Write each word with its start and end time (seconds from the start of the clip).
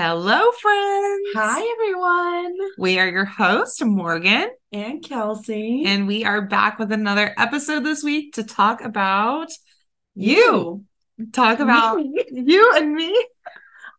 Hello, 0.00 0.52
friends. 0.52 1.28
Hi, 1.34 1.60
everyone. 1.72 2.56
We 2.78 3.00
are 3.00 3.08
your 3.08 3.24
host, 3.24 3.84
Morgan, 3.84 4.48
And 4.72 5.02
Kelcye. 5.02 5.84
and 5.86 6.06
we 6.06 6.24
are 6.24 6.40
back 6.42 6.78
with 6.78 6.92
another 6.92 7.34
episode 7.36 7.80
this 7.84 8.04
week 8.04 8.34
to 8.34 8.44
talk 8.44 8.80
about 8.80 9.48
you. 10.14 10.84
Talk 11.32 11.58
about 11.58 11.96
Me. 11.96 12.14
you 12.30 12.72
and 12.76 12.94
me, 12.94 13.26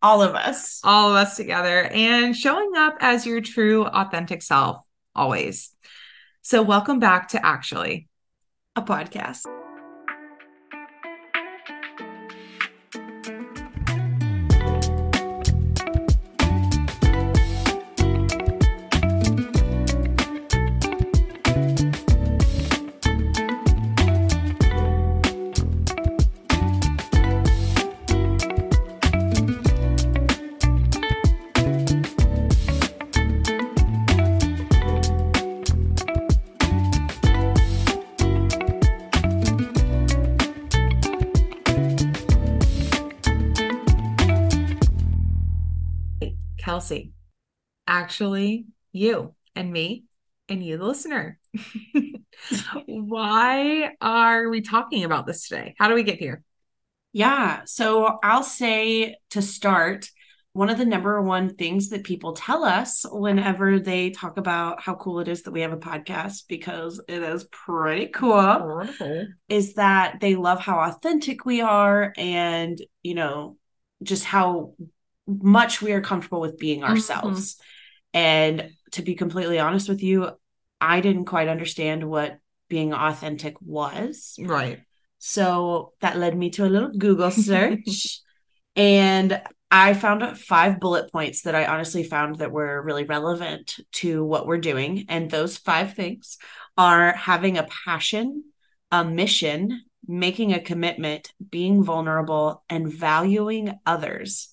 all 0.00 0.22
of 0.22 0.34
us. 0.34 0.80
all 0.84 1.10
of 1.10 1.16
us 1.16 1.36
together, 1.36 1.82
and 1.84 2.34
showing 2.34 2.72
up 2.76 2.96
as 3.00 3.26
your 3.26 3.42
true, 3.42 3.84
authentic 3.84 4.40
self 4.42 4.78
always. 5.14 5.70
So, 6.40 6.62
welcome 6.62 6.98
back 6.98 7.28
to 7.28 7.44
Actually. 7.44 8.08
A 8.74 8.80
podcast. 8.80 9.42
Actually, 48.10 48.66
you 48.90 49.32
and 49.54 49.72
me 49.72 50.02
and 50.48 50.64
you, 50.64 50.76
the 50.76 50.84
listener. 50.84 51.38
Why 52.86 53.92
are 54.00 54.48
we 54.48 54.62
talking 54.62 55.04
about 55.04 55.28
this 55.28 55.46
today? 55.46 55.76
How 55.78 55.86
do 55.86 55.94
we 55.94 56.02
get 56.02 56.18
here? 56.18 56.42
Yeah. 57.12 57.60
So 57.66 58.18
I'll 58.20 58.42
say 58.42 59.14
to 59.30 59.42
start, 59.42 60.10
one 60.54 60.70
of 60.70 60.78
the 60.78 60.84
number 60.84 61.22
one 61.22 61.54
things 61.54 61.90
that 61.90 62.02
people 62.02 62.32
tell 62.32 62.64
us 62.64 63.06
whenever 63.08 63.78
they 63.78 64.10
talk 64.10 64.38
about 64.38 64.82
how 64.82 64.96
cool 64.96 65.20
it 65.20 65.28
is 65.28 65.44
that 65.44 65.52
we 65.52 65.60
have 65.60 65.72
a 65.72 65.76
podcast, 65.76 66.48
because 66.48 67.00
it 67.06 67.22
is 67.22 67.44
pretty 67.44 68.08
cool, 68.08 68.32
Wonderful. 68.32 69.28
is 69.48 69.74
that 69.74 70.18
they 70.20 70.34
love 70.34 70.58
how 70.58 70.80
authentic 70.80 71.44
we 71.44 71.60
are 71.60 72.12
and, 72.16 72.76
you 73.04 73.14
know, 73.14 73.56
just 74.02 74.24
how 74.24 74.74
much 75.28 75.80
we 75.80 75.92
are 75.92 76.00
comfortable 76.00 76.40
with 76.40 76.58
being 76.58 76.80
mm-hmm. 76.80 76.90
ourselves. 76.90 77.56
And 78.12 78.70
to 78.92 79.02
be 79.02 79.14
completely 79.14 79.58
honest 79.58 79.88
with 79.88 80.02
you, 80.02 80.30
I 80.80 81.00
didn't 81.00 81.26
quite 81.26 81.48
understand 81.48 82.08
what 82.08 82.38
being 82.68 82.92
authentic 82.92 83.56
was. 83.60 84.36
Right. 84.40 84.80
So 85.18 85.92
that 86.00 86.16
led 86.16 86.36
me 86.36 86.50
to 86.50 86.64
a 86.64 86.68
little 86.68 86.90
Google 86.90 87.30
search. 87.30 88.20
and 88.76 89.40
I 89.70 89.94
found 89.94 90.38
five 90.38 90.80
bullet 90.80 91.12
points 91.12 91.42
that 91.42 91.54
I 91.54 91.66
honestly 91.66 92.02
found 92.02 92.36
that 92.36 92.50
were 92.50 92.82
really 92.82 93.04
relevant 93.04 93.78
to 93.92 94.24
what 94.24 94.46
we're 94.46 94.58
doing. 94.58 95.06
And 95.08 95.30
those 95.30 95.56
five 95.56 95.94
things 95.94 96.38
are 96.76 97.12
having 97.12 97.58
a 97.58 97.68
passion, 97.84 98.44
a 98.90 99.04
mission, 99.04 99.82
making 100.06 100.52
a 100.52 100.60
commitment, 100.60 101.32
being 101.50 101.84
vulnerable, 101.84 102.64
and 102.68 102.92
valuing 102.92 103.78
others. 103.86 104.48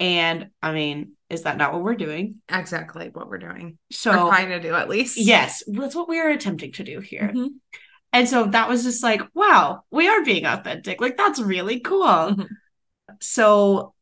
And 0.00 0.48
I 0.62 0.72
mean, 0.72 1.12
is 1.28 1.42
that 1.42 1.58
not 1.58 1.72
what 1.72 1.82
we're 1.82 1.94
doing? 1.94 2.36
Exactly 2.48 3.10
what 3.12 3.28
we're 3.28 3.38
doing. 3.38 3.78
So, 3.92 4.10
or 4.10 4.30
trying 4.30 4.48
to 4.48 4.58
do 4.60 4.74
at 4.74 4.88
least. 4.88 5.18
yes, 5.18 5.62
that's 5.66 5.94
what 5.94 6.08
we 6.08 6.18
are 6.18 6.30
attempting 6.30 6.72
to 6.72 6.84
do 6.84 7.00
here. 7.00 7.30
Mhm. 7.32 7.50
And 8.12 8.28
so 8.28 8.46
that 8.46 8.68
was 8.68 8.82
just 8.82 9.02
like, 9.04 9.22
wow, 9.34 9.82
we 9.90 10.08
are 10.08 10.24
being 10.24 10.44
authentic. 10.46 11.00
Like, 11.00 11.16
that's 11.16 11.38
really 11.38 11.78
cool. 11.78 12.04
Mhm. 12.06 12.48
So, 13.20 13.94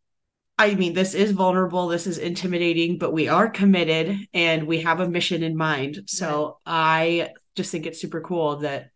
I 0.57 0.75
mean, 0.75 0.95
this 0.95 1.15
is 1.15 1.33
vulnerable, 1.33 1.89
this 1.89 2.07
is 2.07 2.17
intimidating, 2.17 2.97
but 2.99 3.13
we 3.13 3.29
are 3.29 3.51
committed 3.51 4.17
and 4.33 4.67
we 4.67 4.81
have 4.83 5.01
a 5.01 5.09
mission 5.09 5.43
in 5.43 5.57
mind. 5.57 6.05
So, 6.07 6.59
I 6.65 7.31
just 7.57 7.71
think 7.71 7.87
it's 7.87 8.01
super 8.01 8.21
cool 8.21 8.59
that 8.59 8.91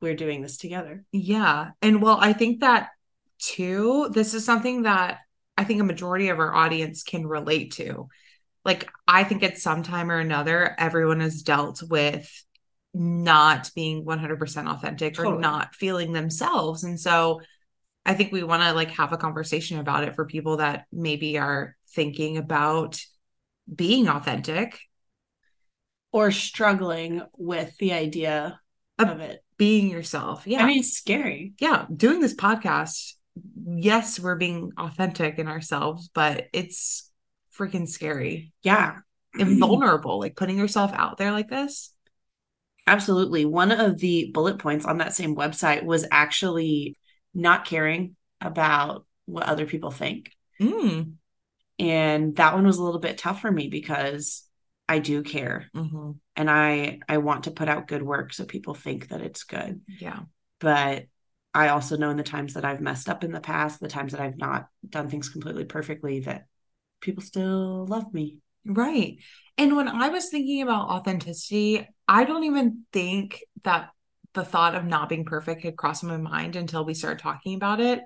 we're 0.00 0.14
doing 0.14 0.40
this 0.40 0.56
together. 0.56 1.04
Yeah. 1.12 1.70
And 1.82 2.00
well, 2.00 2.18
I 2.20 2.32
think 2.32 2.60
that 2.60 2.90
too, 3.38 4.08
this 4.12 4.34
is 4.34 4.44
something 4.44 4.82
that 4.82 5.18
I 5.56 5.64
think 5.64 5.80
a 5.80 5.84
majority 5.84 6.28
of 6.28 6.38
our 6.38 6.54
audience 6.54 7.02
can 7.02 7.26
relate 7.26 7.72
to. 7.74 8.08
Like, 8.64 8.90
I 9.06 9.24
think 9.24 9.42
at 9.42 9.58
some 9.58 9.82
time 9.82 10.10
or 10.10 10.18
another, 10.18 10.74
everyone 10.78 11.20
has 11.20 11.42
dealt 11.42 11.82
with 11.82 12.30
not 12.92 13.70
being 13.74 14.04
100% 14.04 14.68
authentic 14.68 15.18
or 15.18 15.38
not 15.38 15.74
feeling 15.74 16.12
themselves. 16.12 16.82
And 16.82 16.98
so 16.98 17.40
I 18.04 18.14
think 18.14 18.32
we 18.32 18.42
want 18.42 18.62
to 18.62 18.72
like 18.72 18.90
have 18.92 19.12
a 19.12 19.16
conversation 19.18 19.78
about 19.78 20.04
it 20.04 20.14
for 20.14 20.24
people 20.24 20.58
that 20.58 20.86
maybe 20.92 21.38
are 21.38 21.76
thinking 21.94 22.36
about 22.38 23.00
being 23.72 24.08
authentic, 24.08 24.78
Or 26.12 26.30
struggling 26.30 27.22
with 27.36 27.76
the 27.78 27.92
idea 27.92 28.60
Of- 28.98 29.08
of 29.10 29.20
it. 29.20 29.44
being 29.58 29.90
yourself. 29.90 30.46
Yeah. 30.46 30.62
I 30.62 30.66
mean, 30.66 30.78
it's 30.78 30.92
scary. 30.96 31.52
yeah, 31.58 31.86
doing 31.94 32.20
this 32.20 32.34
podcast, 32.34 33.14
yes, 33.66 34.18
we're 34.20 34.36
being 34.36 34.72
authentic 34.78 35.38
in 35.38 35.48
ourselves, 35.48 36.08
but 36.14 36.46
it's 36.52 37.10
freaking 37.56 37.88
scary 37.88 38.52
Yeah. 38.62 38.98
and 39.38 39.58
vulnerable. 39.58 40.18
Like 40.18 40.36
putting 40.36 40.58
yourself 40.58 40.92
out 40.94 41.18
there 41.18 41.32
like 41.32 41.48
this. 41.48 41.92
Absolutely. 42.86 43.44
One 43.44 43.72
of 43.72 43.98
the 43.98 44.30
bullet 44.32 44.58
points 44.58 44.84
on 44.86 44.98
that 44.98 45.14
same 45.14 45.34
website 45.34 45.82
was 45.84 46.06
actually 46.10 46.96
not 47.34 47.64
caring 47.64 48.14
about 48.40 49.04
what 49.26 49.46
other 49.46 49.66
people 49.66 49.90
think. 49.90 50.30
Mm. 50.60 51.14
And 51.78 52.36
that 52.36 52.54
one 52.54 52.66
was 52.66 52.78
a 52.78 52.82
little 52.82 53.00
bit 53.00 53.18
tough 53.18 53.40
for 53.40 53.50
me 53.50 53.68
because 53.68 54.42
I 54.88 55.00
do 55.00 55.22
care 55.22 55.68
hmm 55.74 56.12
and 56.36 56.48
I 56.50 57.00
I 57.08 57.18
want 57.18 57.44
to 57.44 57.50
put 57.50 57.68
out 57.68 57.88
good 57.88 58.02
work 58.02 58.32
so 58.32 58.44
people 58.44 58.74
think 58.74 59.08
that 59.08 59.20
it's 59.20 59.42
good. 59.44 59.80
Yeah. 60.00 60.20
But 60.60 61.06
I 61.56 61.68
also 61.68 61.96
know 61.96 62.10
in 62.10 62.18
the 62.18 62.22
times 62.22 62.52
that 62.52 62.66
I've 62.66 62.82
messed 62.82 63.08
up 63.08 63.24
in 63.24 63.32
the 63.32 63.40
past, 63.40 63.80
the 63.80 63.88
times 63.88 64.12
that 64.12 64.20
I've 64.20 64.36
not 64.36 64.68
done 64.86 65.08
things 65.08 65.30
completely 65.30 65.64
perfectly 65.64 66.20
that 66.20 66.46
people 67.00 67.22
still 67.22 67.86
love 67.86 68.12
me. 68.12 68.40
Right. 68.66 69.16
And 69.56 69.74
when 69.74 69.88
I 69.88 70.10
was 70.10 70.28
thinking 70.28 70.60
about 70.60 70.90
authenticity, 70.90 71.88
I 72.06 72.24
don't 72.24 72.44
even 72.44 72.82
think 72.92 73.42
that 73.64 73.88
the 74.34 74.44
thought 74.44 74.74
of 74.74 74.84
not 74.84 75.08
being 75.08 75.24
perfect 75.24 75.62
had 75.62 75.76
crossed 75.78 76.04
my 76.04 76.18
mind 76.18 76.56
until 76.56 76.84
we 76.84 76.92
started 76.92 77.20
talking 77.20 77.54
about 77.54 77.80
it. 77.80 78.02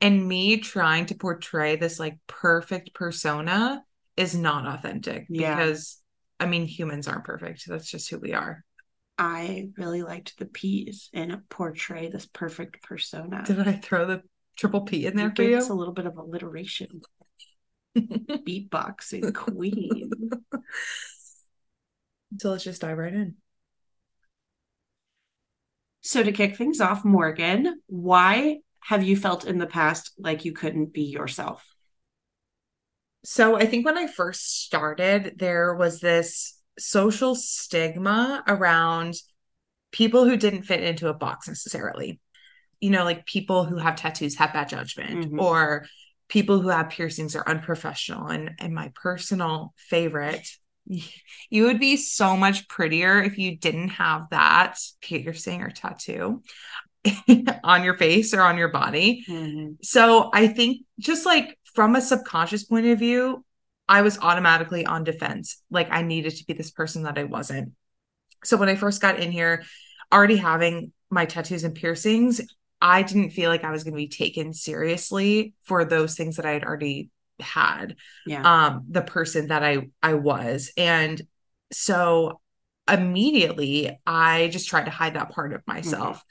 And 0.00 0.26
me 0.26 0.56
trying 0.56 1.04
to 1.06 1.14
portray 1.14 1.76
this 1.76 2.00
like 2.00 2.16
perfect 2.26 2.94
persona 2.94 3.84
is 4.16 4.34
not 4.34 4.66
authentic 4.66 5.26
Yeah. 5.28 5.54
because 5.56 5.98
I 6.38 6.46
mean, 6.46 6.64
humans 6.64 7.06
aren't 7.06 7.24
perfect. 7.24 7.64
That's 7.66 7.90
just 7.90 8.08
who 8.08 8.18
we 8.18 8.32
are. 8.32 8.64
I 9.20 9.68
really 9.76 10.02
liked 10.02 10.38
the 10.38 10.46
P's 10.46 11.10
and 11.12 11.42
portray 11.50 12.08
this 12.08 12.24
perfect 12.24 12.82
persona. 12.82 13.42
Did 13.44 13.60
I 13.60 13.74
throw 13.74 14.06
the 14.06 14.22
triple 14.56 14.80
P 14.80 15.04
in 15.04 15.14
there 15.14 15.28
for 15.28 15.42
Give 15.42 15.58
us 15.58 15.68
a 15.68 15.74
little 15.74 15.92
bit 15.92 16.06
of 16.06 16.16
alliteration. 16.16 17.02
Beatboxing 17.98 19.34
queen. 19.34 20.10
So 22.38 22.50
let's 22.50 22.64
just 22.64 22.80
dive 22.80 22.96
right 22.96 23.12
in. 23.12 23.34
So 26.00 26.22
to 26.22 26.32
kick 26.32 26.56
things 26.56 26.80
off, 26.80 27.04
Morgan, 27.04 27.82
why 27.88 28.60
have 28.84 29.02
you 29.02 29.16
felt 29.16 29.44
in 29.44 29.58
the 29.58 29.66
past 29.66 30.12
like 30.18 30.46
you 30.46 30.52
couldn't 30.52 30.94
be 30.94 31.02
yourself? 31.02 31.62
So 33.22 33.56
I 33.56 33.66
think 33.66 33.84
when 33.84 33.98
I 33.98 34.06
first 34.06 34.64
started, 34.64 35.34
there 35.36 35.74
was 35.74 36.00
this 36.00 36.59
social 36.80 37.34
stigma 37.34 38.42
around 38.46 39.14
people 39.92 40.24
who 40.24 40.36
didn't 40.36 40.62
fit 40.62 40.82
into 40.82 41.08
a 41.08 41.14
box 41.14 41.48
necessarily. 41.48 42.20
You 42.80 42.90
know, 42.90 43.04
like 43.04 43.26
people 43.26 43.64
who 43.64 43.76
have 43.76 43.96
tattoos 43.96 44.36
have 44.36 44.52
bad 44.52 44.68
judgment, 44.68 45.32
Mhm. 45.32 45.40
or 45.40 45.86
people 46.28 46.60
who 46.60 46.68
have 46.68 46.90
piercings 46.90 47.36
are 47.36 47.48
unprofessional. 47.48 48.28
And 48.28 48.52
and 48.58 48.74
my 48.74 48.92
personal 48.94 49.74
favorite, 49.76 50.48
you 51.50 51.64
would 51.64 51.78
be 51.80 51.96
so 51.96 52.36
much 52.36 52.68
prettier 52.68 53.22
if 53.22 53.36
you 53.38 53.56
didn't 53.56 53.88
have 53.90 54.30
that 54.30 54.78
piercing 55.00 55.62
or 55.62 55.70
tattoo 55.70 56.42
on 57.64 57.84
your 57.84 57.96
face 57.96 58.32
or 58.34 58.42
on 58.42 58.56
your 58.56 58.68
body. 58.68 59.24
So 59.82 60.30
I 60.32 60.48
think 60.48 60.82
just 60.98 61.26
like 61.26 61.58
from 61.74 61.96
a 61.96 62.00
subconscious 62.00 62.64
point 62.64 62.86
of 62.86 62.98
view, 62.98 63.44
I 63.90 64.02
was 64.02 64.18
automatically 64.20 64.86
on 64.86 65.02
defense. 65.02 65.60
Like 65.68 65.88
I 65.90 66.02
needed 66.02 66.36
to 66.36 66.46
be 66.46 66.52
this 66.52 66.70
person 66.70 67.02
that 67.02 67.18
I 67.18 67.24
wasn't. 67.24 67.72
So 68.44 68.56
when 68.56 68.68
I 68.68 68.76
first 68.76 69.02
got 69.02 69.18
in 69.18 69.32
here, 69.32 69.64
already 70.12 70.36
having 70.36 70.92
my 71.10 71.26
tattoos 71.26 71.64
and 71.64 71.74
piercings, 71.74 72.40
I 72.80 73.02
didn't 73.02 73.30
feel 73.30 73.50
like 73.50 73.64
I 73.64 73.72
was 73.72 73.82
going 73.82 73.94
to 73.94 73.98
be 73.98 74.08
taken 74.08 74.54
seriously 74.54 75.54
for 75.64 75.84
those 75.84 76.14
things 76.14 76.36
that 76.36 76.46
I 76.46 76.52
had 76.52 76.62
already 76.62 77.10
had. 77.40 77.96
Yeah. 78.26 78.42
Um, 78.44 78.84
the 78.88 79.02
person 79.02 79.48
that 79.48 79.64
I 79.64 79.88
I 80.00 80.14
was. 80.14 80.72
And 80.76 81.20
so 81.72 82.40
immediately 82.88 83.98
I 84.06 84.48
just 84.52 84.68
tried 84.68 84.84
to 84.84 84.90
hide 84.92 85.14
that 85.14 85.30
part 85.30 85.52
of 85.52 85.66
myself. 85.66 86.22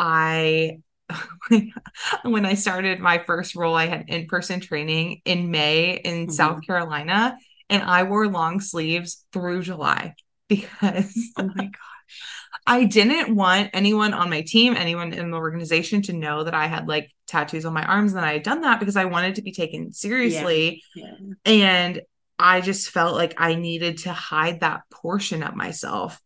I 0.00 0.80
when 2.22 2.46
I 2.46 2.54
started 2.54 3.00
my 3.00 3.18
first 3.18 3.54
role, 3.54 3.74
I 3.74 3.86
had 3.86 4.06
in-person 4.08 4.60
training 4.60 5.22
in 5.24 5.50
May 5.50 5.94
in 5.96 6.26
Mhm. 6.26 6.32
South 6.32 6.66
Carolina, 6.66 7.36
and 7.70 7.82
I 7.82 8.04
wore 8.04 8.28
long 8.28 8.60
sleeves 8.60 9.24
through 9.32 9.62
July 9.62 10.14
because 10.48 11.14
oh 11.36 11.50
my 11.54 11.64
gosh, 11.66 12.22
I 12.66 12.84
didn't 12.84 13.34
want 13.34 13.70
anyone 13.72 14.14
on 14.14 14.30
my 14.30 14.42
team, 14.42 14.76
anyone 14.76 15.12
in 15.12 15.30
the 15.30 15.36
organization 15.36 16.02
to 16.02 16.12
know 16.12 16.44
that 16.44 16.54
I 16.54 16.66
had 16.66 16.88
like 16.88 17.10
tattoos 17.26 17.64
on 17.64 17.72
my 17.72 17.84
arms 17.84 18.12
and 18.12 18.22
that 18.22 18.28
I 18.28 18.34
had 18.34 18.42
done 18.42 18.60
that 18.62 18.78
because 18.80 18.96
I 18.96 19.06
wanted 19.06 19.36
to 19.36 19.42
be 19.42 19.52
taken 19.52 19.92
seriously. 19.92 20.82
Yeah. 20.94 21.14
And 21.44 22.02
I 22.38 22.60
just 22.60 22.90
felt 22.90 23.14
like 23.14 23.34
I 23.38 23.54
needed 23.54 23.98
to 23.98 24.12
hide 24.12 24.60
that 24.60 24.82
portion 24.90 25.42
of 25.42 25.56
myself. 25.56 26.20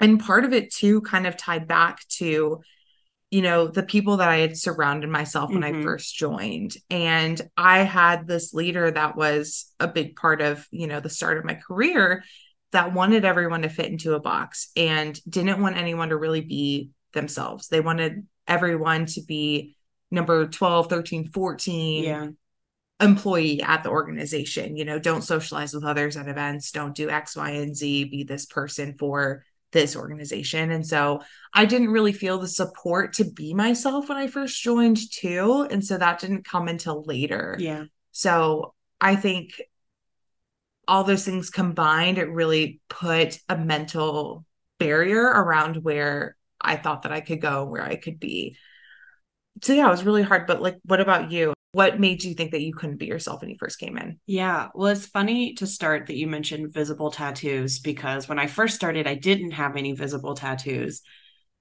And 0.00 0.20
part 0.20 0.44
of 0.44 0.52
it 0.52 0.72
too 0.72 1.00
kind 1.02 1.26
of 1.26 1.36
tied 1.36 1.66
back 1.68 2.06
to, 2.18 2.60
you 3.36 3.42
know, 3.42 3.68
the 3.68 3.82
people 3.82 4.16
that 4.16 4.30
I 4.30 4.38
had 4.38 4.56
surrounded 4.56 5.10
myself 5.10 5.50
when 5.52 5.62
I 5.62 5.72
Mhm. 5.72 5.82
first 5.82 6.16
joined. 6.16 6.74
And 6.88 7.38
I 7.54 7.80
had 7.80 8.26
this 8.26 8.54
leader 8.54 8.90
that 8.90 9.14
was 9.14 9.74
a 9.78 9.86
big 9.86 10.16
part 10.16 10.40
of, 10.40 10.66
you 10.70 10.86
know, 10.86 11.00
the 11.00 11.10
start 11.10 11.36
of 11.36 11.44
my 11.44 11.52
career 11.52 12.24
that 12.72 12.94
wanted 12.94 13.26
everyone 13.26 13.60
to 13.60 13.68
fit 13.68 13.92
into 13.92 14.14
a 14.14 14.20
box 14.20 14.70
and 14.74 15.20
didn't 15.28 15.60
want 15.60 15.76
anyone 15.76 16.08
to 16.08 16.16
really 16.16 16.40
be 16.40 16.92
themselves. 17.12 17.68
They 17.68 17.80
wanted 17.80 18.26
everyone 18.48 19.04
to 19.04 19.20
be 19.20 19.76
number 20.10 20.46
12, 20.46 20.88
13, 20.88 21.28
14 21.28 22.04
Yeah. 22.04 22.28
employee 23.00 23.60
at 23.60 23.82
the 23.82 23.90
organization. 23.90 24.78
You 24.78 24.86
know, 24.86 24.98
don't 24.98 25.20
socialize 25.20 25.74
with 25.74 25.84
others 25.84 26.16
at 26.16 26.26
events, 26.26 26.70
don't 26.70 26.94
do 26.94 27.10
X, 27.10 27.36
Y, 27.36 27.50
and 27.50 27.76
Z, 27.76 28.04
be 28.04 28.24
this 28.24 28.46
person 28.46 28.94
for 28.98 29.44
this 29.76 29.94
organization. 29.94 30.70
And 30.70 30.86
so 30.86 31.20
I 31.52 31.66
didn't 31.66 31.90
really 31.90 32.14
feel 32.14 32.38
the 32.38 32.48
support 32.48 33.12
to 33.14 33.24
be 33.24 33.52
myself 33.52 34.08
when 34.08 34.16
I 34.16 34.26
first 34.26 34.62
joined, 34.62 34.98
too. 35.12 35.68
And 35.70 35.84
so 35.84 35.98
that 35.98 36.18
didn't 36.18 36.46
come 36.46 36.66
until 36.66 37.02
later. 37.02 37.56
Yeah. 37.58 37.84
So 38.10 38.74
I 38.98 39.16
think 39.16 39.60
all 40.88 41.04
those 41.04 41.26
things 41.26 41.50
combined, 41.50 42.16
it 42.16 42.30
really 42.30 42.80
put 42.88 43.38
a 43.50 43.58
mental 43.58 44.46
barrier 44.78 45.22
around 45.22 45.84
where 45.84 46.36
I 46.58 46.76
thought 46.76 47.02
that 47.02 47.12
I 47.12 47.20
could 47.20 47.42
go, 47.42 47.66
where 47.66 47.82
I 47.82 47.96
could 47.96 48.18
be. 48.18 48.56
So 49.60 49.74
yeah, 49.74 49.88
it 49.88 49.90
was 49.90 50.04
really 50.04 50.22
hard. 50.22 50.46
But 50.46 50.62
like, 50.62 50.78
what 50.84 51.02
about 51.02 51.30
you? 51.30 51.55
What 51.76 52.00
made 52.00 52.24
you 52.24 52.32
think 52.32 52.52
that 52.52 52.62
you 52.62 52.72
couldn't 52.72 52.96
be 52.96 53.04
yourself 53.04 53.42
when 53.42 53.50
you 53.50 53.56
first 53.58 53.78
came 53.78 53.98
in? 53.98 54.18
Yeah. 54.26 54.68
Well, 54.74 54.88
it's 54.92 55.04
funny 55.04 55.52
to 55.56 55.66
start 55.66 56.06
that 56.06 56.16
you 56.16 56.26
mentioned 56.26 56.72
visible 56.72 57.10
tattoos 57.10 57.80
because 57.80 58.30
when 58.30 58.38
I 58.38 58.46
first 58.46 58.74
started, 58.74 59.06
I 59.06 59.14
didn't 59.14 59.50
have 59.50 59.76
any 59.76 59.92
visible 59.92 60.34
tattoos. 60.34 61.02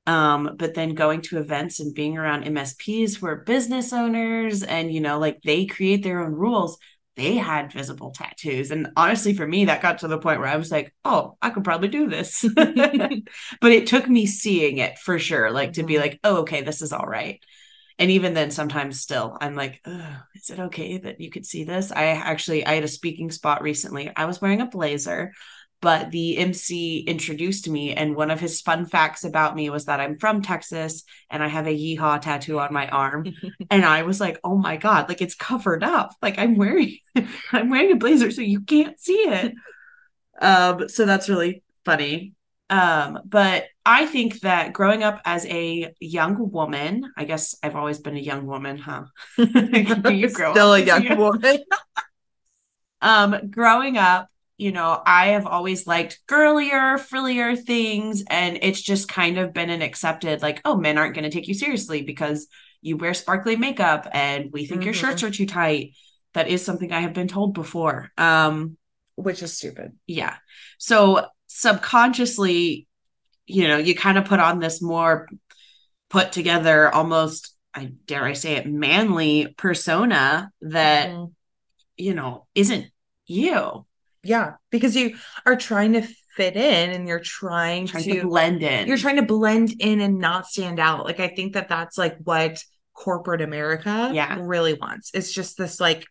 Um, 0.08 0.56
but 0.58 0.74
then 0.76 0.96
going 0.96 1.22
to 1.24 1.40
events 1.40 1.80
and 1.82 1.94
being 1.94 2.18
around 2.18 2.44
MSPs 2.46 3.16
who 3.18 3.28
are 3.28 3.38
business 3.38 3.92
owners 3.92 4.64
and, 4.64 4.94
you 4.94 5.02
know, 5.02 5.20
like 5.20 5.42
they 5.44 5.66
create 5.66 6.04
their 6.04 6.22
own 6.24 6.32
rules, 6.34 6.78
they 7.18 7.36
had 7.36 7.74
visible 7.74 8.12
tattoos. 8.12 8.72
And 8.72 8.88
honestly, 8.96 9.34
for 9.34 9.48
me, 9.48 9.66
that 9.66 9.82
got 9.82 10.00
to 10.00 10.08
the 10.08 10.20
point 10.20 10.40
where 10.40 10.50
I 10.50 10.58
was 10.58 10.72
like, 10.72 10.94
oh, 11.04 11.38
I 11.42 11.50
could 11.50 11.66
probably 11.66 11.90
do 11.90 12.08
this. 12.10 12.46
but 12.56 13.72
it 13.72 13.88
took 13.88 14.08
me 14.08 14.28
seeing 14.28 14.78
it 14.78 14.98
for 15.00 15.20
sure, 15.20 15.52
like 15.52 15.74
to 15.74 15.84
be 15.84 15.96
Mhm. 15.96 16.00
like, 16.02 16.20
oh, 16.24 16.38
okay, 16.38 16.62
this 16.62 16.82
is 16.82 16.94
all 16.94 17.06
right. 17.08 17.42
And 17.98 18.12
even 18.12 18.34
then, 18.34 18.52
sometimes 18.52 19.00
still, 19.00 19.38
I'm 19.40 19.56
like, 19.56 19.82
is 20.36 20.50
it 20.50 20.60
okay 20.60 20.98
that 20.98 21.22
you 21.22 21.32
could 21.32 21.46
see 21.46 21.64
this? 21.64 21.92
I 21.92 22.08
actually, 22.08 22.66
I 22.66 22.76
had 22.76 22.84
a 22.84 22.90
speaking 22.90 23.32
spot 23.32 23.62
recently. 23.62 24.12
I 24.16 24.26
was 24.26 24.42
wearing 24.42 24.60
a 24.60 24.66
blazer, 24.66 25.32
but 25.82 26.12
the 26.12 26.38
MC 26.38 27.02
introduced 27.02 27.70
me, 27.70 27.94
and 27.94 28.16
one 28.16 28.32
of 28.32 28.40
his 28.40 28.60
fun 28.60 28.86
facts 28.86 29.24
about 29.24 29.56
me 29.56 29.70
was 29.70 29.86
that 29.86 30.00
I'm 30.00 30.18
from 30.18 30.42
Texas 30.42 31.04
and 31.30 31.44
I 31.44 31.48
have 31.48 31.68
a 31.68 31.78
yeehaw 31.78 32.20
tattoo 32.22 32.60
on 32.60 32.74
my 32.74 32.88
arm. 32.88 33.28
and 33.70 33.86
I 33.86 34.04
was 34.04 34.20
like, 34.20 34.40
oh 34.44 34.58
my 34.58 34.78
god, 34.78 35.08
like 35.10 35.22
it's 35.22 35.36
covered 35.36 35.84
up. 35.84 36.14
Like 36.22 36.40
I'm 36.40 36.58
wearing, 36.58 36.98
I'm 37.52 37.70
wearing 37.70 37.92
a 37.92 37.98
blazer, 37.98 38.32
so 38.32 38.42
you 38.42 38.62
can't 38.62 39.00
see 39.00 39.14
it. 39.14 39.54
Um, 40.42 40.90
so 40.90 41.06
that's 41.06 41.30
really 41.30 41.64
funny. 41.86 42.34
Um, 42.70 43.20
but 43.26 43.66
I 43.86 44.08
think 44.08 44.40
that 44.42 44.74
growing 44.74 45.04
up 45.04 45.22
as 45.26 45.46
a 45.46 45.94
young 46.00 46.52
woman, 46.52 47.12
I 47.16 47.26
guess 47.26 47.56
I've 47.62 47.76
always 47.76 48.00
been 48.00 48.18
a 48.18 48.20
young 48.20 48.48
woman, 48.48 48.78
huh? 48.78 49.06
you 49.38 50.30
grow 50.30 50.54
Still 50.54 50.74
a 50.74 50.80
young 50.82 51.06
woman. 51.18 51.60
um, 53.02 53.50
growing 53.50 53.98
up, 53.98 54.30
you 54.58 54.72
know, 54.72 55.02
I 55.06 55.28
have 55.28 55.46
always 55.46 55.86
liked 55.86 56.20
girlier, 56.28 56.98
frillier 56.98 57.56
things, 57.56 58.24
and 58.30 58.58
it's 58.62 58.82
just 58.82 59.08
kind 59.10 59.38
of 59.38 59.54
been 59.54 59.70
an 59.70 59.82
accepted, 59.82 60.42
like, 60.42 60.62
oh, 60.64 60.78
men 60.78 60.98
aren't 60.98 61.14
going 61.14 61.26
to 61.26 61.30
take 61.30 61.48
you 61.48 61.54
seriously 61.54 62.02
because 62.04 62.48
you 62.82 62.96
wear 62.98 63.14
sparkly 63.14 63.58
makeup 63.58 64.08
and 64.14 64.52
we 64.54 64.66
think 64.66 64.86
your 64.86 64.94
Mhm. 64.94 64.98
shirts 64.98 65.24
are 65.24 65.32
too 65.32 65.46
tight. 65.46 65.92
That 66.34 66.48
is 66.48 66.64
something 66.64 66.92
I 66.92 67.02
have 67.02 67.14
been 67.14 67.28
told 67.28 67.54
before. 67.54 68.12
Um, 68.18 68.78
Which 69.16 69.42
is 69.44 69.58
stupid. 69.58 69.94
yeah. 70.08 70.36
So 70.78 71.26
subconsciously, 71.56 72.86
you 73.48 73.68
know, 73.68 73.78
you 73.78 73.96
kind 73.96 74.18
of 74.18 74.26
put 74.26 74.40
on 74.40 74.60
this 74.60 74.82
more 74.82 75.28
put 76.10 76.32
together, 76.32 76.94
almost, 76.94 77.56
I 77.74 77.94
dare 78.06 78.24
I 78.26 78.34
say 78.34 78.56
it, 78.58 78.68
manly 78.68 79.54
persona 79.58 80.52
that, 80.62 81.10
Mhm. 81.10 81.34
you 81.98 82.14
know, 82.14 82.46
isn't 82.56 82.88
you. 83.26 83.86
Yeah, 84.24 84.54
because 84.70 84.96
you 84.96 85.18
are 85.46 85.56
trying 85.56 85.94
to 85.94 86.02
fit 86.36 86.56
in 86.58 86.90
and 86.92 87.08
you're 87.08 87.20
trying, 87.20 87.88
Trying 87.88 88.04
to, 88.04 88.22
to 88.22 88.28
blend 88.28 88.62
in. 88.64 88.88
you're 88.88 88.98
trying 88.98 89.16
to 89.16 89.22
blend 89.22 89.74
in 89.80 90.02
and 90.02 90.20
not 90.20 90.48
stand 90.48 90.80
out. 90.80 91.06
Like 91.06 91.20
I 91.22 91.30
think 91.30 91.54
that 91.54 91.70
that's 91.70 91.98
like 91.98 92.18
what 92.24 92.62
corporate 92.94 93.42
America 93.42 94.12
Yeah. 94.14 94.38
really 94.42 94.74
wants. 94.74 95.12
It's 95.14 95.32
just 95.32 95.58
this 95.58 95.80
like 95.80 96.06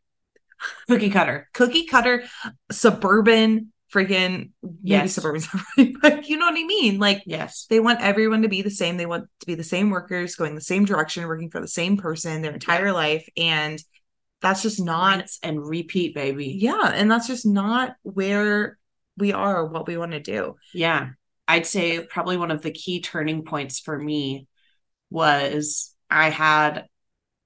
cookie 0.89 1.11
cutter. 1.11 1.49
cookie 1.53 1.85
cutter 1.87 2.25
suburban 2.71 3.73
freaking 3.95 4.51
maybe 4.63 4.75
Yes. 4.83 5.15
suburban 5.15 5.41
suburban, 5.41 5.97
but 6.03 6.29
you 6.29 6.37
know 6.37 6.47
what 6.47 6.59
I 6.59 6.65
mean? 6.65 6.99
Like 6.99 7.23
Yes. 7.27 7.67
they 7.71 7.79
want 7.81 8.01
everyone 8.01 8.43
to 8.43 8.49
be 8.49 8.63
the 8.63 8.71
same. 8.71 8.97
They 8.97 9.07
want 9.07 9.29
to 9.41 9.47
be 9.47 9.55
the 9.55 9.63
same 9.65 9.91
workers, 9.91 10.35
going 10.37 10.55
the 10.57 10.61
same 10.61 10.85
direction, 10.85 11.27
working 11.27 11.51
for 11.51 11.61
the 11.61 11.69
same 11.69 11.97
person 11.97 12.43
their 12.43 12.53
entire 12.53 12.93
life. 12.93 13.29
And 13.37 13.81
that's 14.41 14.63
just 14.63 14.81
not 14.81 15.19
Rinse 15.21 15.39
and 15.43 15.65
repeat, 15.67 16.15
baby. 16.15 16.49
yeah 16.61 16.91
and 16.95 17.11
that's 17.11 17.27
just 17.27 17.47
not 17.47 17.95
where 18.03 18.79
we 19.17 19.33
are 19.33 19.65
what 19.65 19.87
we 19.87 19.97
want 19.97 20.13
to 20.13 20.21
do 20.21 20.57
Yeah. 20.75 21.11
I'd 21.49 21.67
say 21.67 22.01
probably 22.05 22.37
one 22.37 22.51
of 22.51 22.63
the 22.63 22.73
key 22.73 23.01
turning 23.01 23.45
points 23.45 23.79
for 23.81 23.99
me 23.99 24.47
was 25.11 25.95
I 26.11 26.31
had 26.31 26.87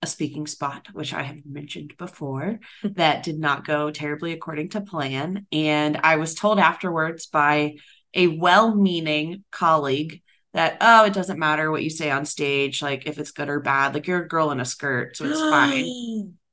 a 0.02 0.07
speaking 0.07 0.47
spot, 0.47 0.88
which 0.93 1.12
I 1.12 1.23
have 1.23 1.45
mentioned 1.45 1.95
before, 1.99 2.61
that 2.83 3.23
did 3.23 3.38
not 3.38 3.67
go 3.67 3.90
terribly 3.90 4.33
according 4.33 4.71
to 4.71 4.81
plan. 4.81 5.47
And 5.50 5.99
I 6.02 6.17
was 6.17 6.35
told 6.35 6.59
afterwards 6.59 7.26
by 7.26 7.76
a 8.14 8.28
well 8.28 8.75
meaning 8.75 9.45
colleague 9.50 10.23
that, 10.55 10.78
oh, 10.81 11.05
it 11.05 11.12
doesn't 11.12 11.38
matter 11.38 11.71
what 11.71 11.83
you 11.83 11.90
say 11.90 12.11
on 12.11 12.25
stage, 12.25 12.81
like 12.81 13.07
if 13.07 13.19
it's 13.19 13.33
good 13.33 13.49
or 13.49 13.61
bad, 13.61 13.95
like 13.95 14.07
you're 14.07 14.23
a 14.23 14.28
girl 14.28 14.50
in 14.50 14.61
a 14.61 14.64
skirt, 14.64 15.17
so 15.17 15.25
it's 15.25 15.40
fine. 15.40 16.35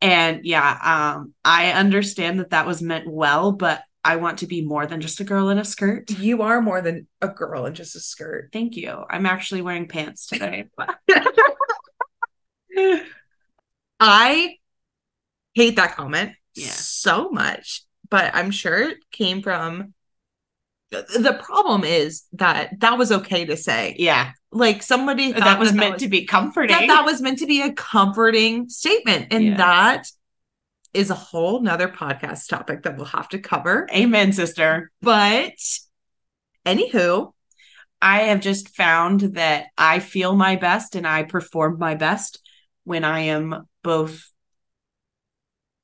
And 0.00 0.44
yeah, 0.44 1.14
um, 1.16 1.32
I 1.46 1.72
understand 1.72 2.38
that 2.38 2.50
that 2.50 2.66
was 2.66 2.82
meant 2.82 3.08
well, 3.08 3.52
but 3.52 3.82
I 4.04 4.16
want 4.16 4.40
to 4.40 4.46
be 4.46 4.60
more 4.60 4.86
than 4.86 5.00
just 5.00 5.20
a 5.20 5.24
girl 5.24 5.48
in 5.48 5.56
a 5.56 5.64
skirt. 5.64 6.10
you 6.10 6.42
are 6.42 6.60
more 6.60 6.82
than 6.82 7.06
a 7.22 7.28
girl 7.28 7.64
in 7.64 7.74
just 7.74 7.96
a 7.96 8.00
skirt 8.00 8.50
Thank 8.52 8.76
you. 8.76 9.02
I'm 9.08 9.24
actually 9.24 9.62
wearing 9.62 9.88
pants 9.88 10.26
today. 10.26 10.66
i 14.00 14.56
hate 15.54 15.76
that 15.76 15.94
comment 15.96 16.32
Yeah. 16.54 16.68
so 16.70 17.30
much 17.30 17.82
but 18.10 18.34
i'm 18.34 18.50
sure 18.50 18.90
it 18.90 18.98
came 19.10 19.42
from 19.42 19.94
the 20.90 21.40
problem 21.42 21.82
is 21.84 22.24
that 22.34 22.78
that 22.80 22.98
was 22.98 23.10
okay 23.10 23.44
to 23.46 23.56
say 23.56 23.96
yeah, 23.98 24.30
like 24.52 24.80
somebody 24.80 25.32
thought 25.32 25.40
that 25.42 25.58
was 25.58 25.72
meant 25.72 25.98
to 25.98 26.08
be 26.08 26.24
comforting. 26.24 26.76
that, 26.76 26.86
that 26.86 27.04
was 27.04 27.20
meant 27.20 27.40
to 27.40 27.46
be 27.46 27.62
a 27.62 27.72
comforting 27.72 28.68
statement 28.68 29.32
and 29.32 29.42
Yeah. 29.44 29.56
that 29.56 30.06
is 30.92 31.10
a 31.10 31.14
whole 31.16 31.60
nother 31.60 31.88
podcast 31.88 32.46
topic 32.48 32.84
that 32.84 32.96
we'll 32.96 33.06
have 33.06 33.28
to 33.30 33.40
cover 33.40 33.88
Amen, 33.92 34.32
sister. 34.32 34.92
but 35.02 35.54
anywho 36.64 37.32
I 38.00 38.20
have 38.24 38.40
just 38.40 38.68
found 38.76 39.20
that 39.34 39.66
I 39.76 39.98
feel 39.98 40.36
my 40.36 40.54
best 40.54 40.94
and 40.94 41.08
I 41.08 41.24
perform 41.24 41.78
my 41.80 41.96
best 41.96 42.38
when 42.84 43.04
I 43.04 43.20
am 43.20 43.66
both 43.82 44.30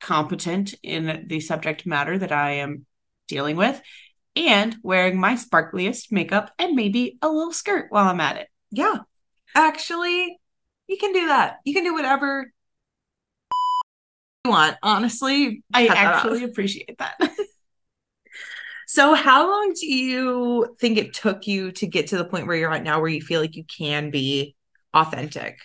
competent 0.00 0.74
in 0.82 1.24
the 1.28 1.40
subject 1.40 1.84
matter 1.86 2.16
that 2.18 2.32
I 2.32 2.52
am 2.52 2.86
dealing 3.28 3.56
with 3.56 3.80
and 4.36 4.76
wearing 4.82 5.18
my 5.18 5.34
sparkliest 5.34 6.10
makeup 6.12 6.52
and 6.58 6.74
maybe 6.74 7.18
a 7.20 7.28
little 7.28 7.52
skirt 7.52 7.86
while 7.90 8.08
I'm 8.08 8.20
at 8.20 8.36
it. 8.36 8.48
Yeah. 8.70 8.98
Actually, 9.54 10.38
You 10.88 10.96
can 10.96 11.12
do 11.12 11.26
that. 11.28 11.58
You 11.64 11.74
can 11.74 11.84
do 11.84 11.92
whatever 11.94 12.52
you 14.44 14.50
want. 14.50 14.76
Honestly, 14.82 15.62
I 15.72 15.86
cut 15.86 15.94
that 15.94 16.06
out. 16.06 16.14
actually 16.16 16.44
appreciate 16.44 16.98
that. 16.98 17.16
So, 18.86 19.14
how 19.14 19.48
long 19.48 19.72
do 19.78 19.86
you 19.86 20.74
think 20.80 20.98
it 20.98 21.14
took 21.14 21.46
you 21.46 21.70
to 21.70 21.86
get 21.86 22.08
to 22.08 22.18
the 22.18 22.24
point 22.24 22.48
where 22.48 22.56
you're 22.56 22.72
at 22.74 22.82
now, 22.82 22.98
where 23.00 23.08
you 23.08 23.22
feel 23.22 23.40
like 23.40 23.54
you 23.54 23.62
can 23.62 24.10
be 24.10 24.56
authentic? 24.92 25.58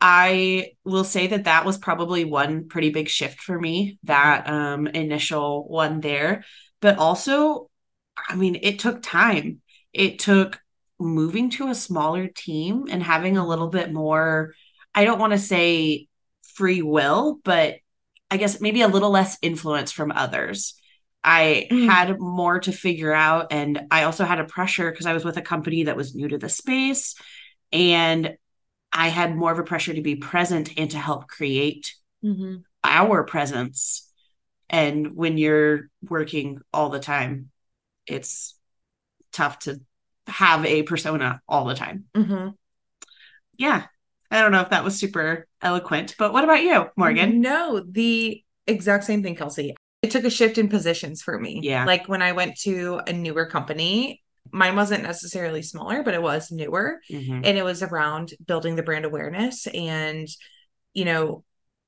I 0.00 0.72
will 0.84 1.04
say 1.04 1.28
that 1.28 1.44
that 1.44 1.64
was 1.64 1.76
probably 1.78 2.24
one 2.24 2.68
pretty 2.68 2.90
big 2.90 3.08
shift 3.08 3.40
for 3.40 3.58
me, 3.58 3.98
that 4.04 4.48
um, 4.48 4.86
initial 4.86 5.66
one 5.68 6.00
there. 6.00 6.44
But 6.80 6.98
also, 6.98 7.68
I 8.28 8.36
mean, 8.36 8.58
it 8.62 8.78
took 8.78 9.02
time. 9.02 9.60
It 9.92 10.18
took 10.20 10.60
moving 11.00 11.50
to 11.50 11.68
a 11.68 11.74
smaller 11.74 12.28
team 12.28 12.86
and 12.90 13.02
having 13.02 13.36
a 13.36 13.46
little 13.46 13.68
bit 13.68 13.92
more, 13.92 14.54
I 14.94 15.04
don't 15.04 15.18
want 15.18 15.32
to 15.32 15.38
say 15.38 16.06
free 16.54 16.82
will, 16.82 17.40
but 17.44 17.76
I 18.30 18.36
guess 18.36 18.60
maybe 18.60 18.82
a 18.82 18.88
little 18.88 19.10
less 19.10 19.38
influence 19.42 19.90
from 19.90 20.12
others. 20.12 20.74
I 21.24 21.66
Mm. 21.70 21.88
had 21.88 22.20
more 22.20 22.60
to 22.60 22.72
figure 22.72 23.12
out. 23.12 23.48
And 23.52 23.82
I 23.90 24.04
also 24.04 24.24
had 24.24 24.38
a 24.40 24.44
pressure 24.44 24.90
because 24.90 25.06
I 25.06 25.12
was 25.12 25.24
with 25.24 25.36
a 25.36 25.42
company 25.42 25.84
that 25.84 25.96
was 25.96 26.14
new 26.14 26.28
to 26.28 26.38
the 26.38 26.48
space. 26.48 27.14
And 27.72 28.36
I 28.92 29.08
had 29.08 29.36
more 29.36 29.52
of 29.52 29.58
a 29.58 29.64
pressure 29.64 29.94
to 29.94 30.02
be 30.02 30.16
present 30.16 30.70
and 30.76 30.90
to 30.90 30.98
help 30.98 31.28
create 31.28 31.94
our 32.84 33.24
presence. 33.24 34.10
And 34.70 35.14
when 35.16 35.38
you're 35.38 35.88
working 36.02 36.60
all 36.72 36.88
the 36.88 37.00
time, 37.00 37.50
it's 38.06 38.58
tough 39.32 39.60
to 39.60 39.80
have 40.26 40.64
a 40.66 40.82
persona 40.82 41.40
all 41.48 41.64
the 41.64 41.74
time. 41.74 42.04
Mm-hmm. 42.14 42.48
Yeah. 43.56 43.84
I 44.30 44.42
don't 44.42 44.52
know 44.52 44.60
if 44.60 44.70
that 44.70 44.84
was 44.84 44.98
super 44.98 45.46
eloquent, 45.62 46.14
but 46.18 46.32
what 46.32 46.44
about 46.44 46.62
you, 46.62 46.86
Morgan? 46.96 47.40
No, 47.40 47.80
the 47.80 48.42
exact 48.66 49.04
same 49.04 49.22
thing, 49.22 49.36
Kelcye. 49.36 49.74
It 50.02 50.10
took 50.10 50.24
a 50.24 50.30
shift 50.30 50.58
in 50.58 50.68
positions 50.68 51.22
for 51.22 51.38
me. 51.38 51.60
Yeah. 51.62 51.84
Like 51.84 52.08
when 52.08 52.20
I 52.20 52.32
went 52.32 52.58
to 52.60 53.00
a 53.06 53.12
newer 53.12 53.46
company, 53.46 54.22
mine 54.52 54.76
wasn't 54.76 55.02
necessarily 55.02 55.62
smaller, 55.62 56.02
but 56.02 56.14
it 56.14 56.22
was 56.22 56.50
newer. 56.50 57.00
Mhm. 57.10 57.46
and 57.46 57.58
it 57.58 57.64
was 57.64 57.82
around 57.82 58.32
building 58.46 58.76
the 58.76 58.82
brand 58.82 59.04
awareness 59.04 59.66
and 59.68 60.28
you 60.94 61.04
know 61.04 61.44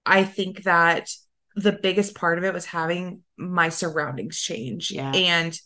i 0.07 0.25
think 0.25 0.63
that 0.65 1.11
the 1.57 1.73
biggest 1.73 2.15
part 2.15 2.39
of 2.39 2.45
it 2.45 2.55
was 2.55 2.65
having 2.67 3.23
my 3.37 3.69
surroundings 3.71 4.39
change 4.41 4.91
Yeah. 4.91 5.13
and 5.15 5.59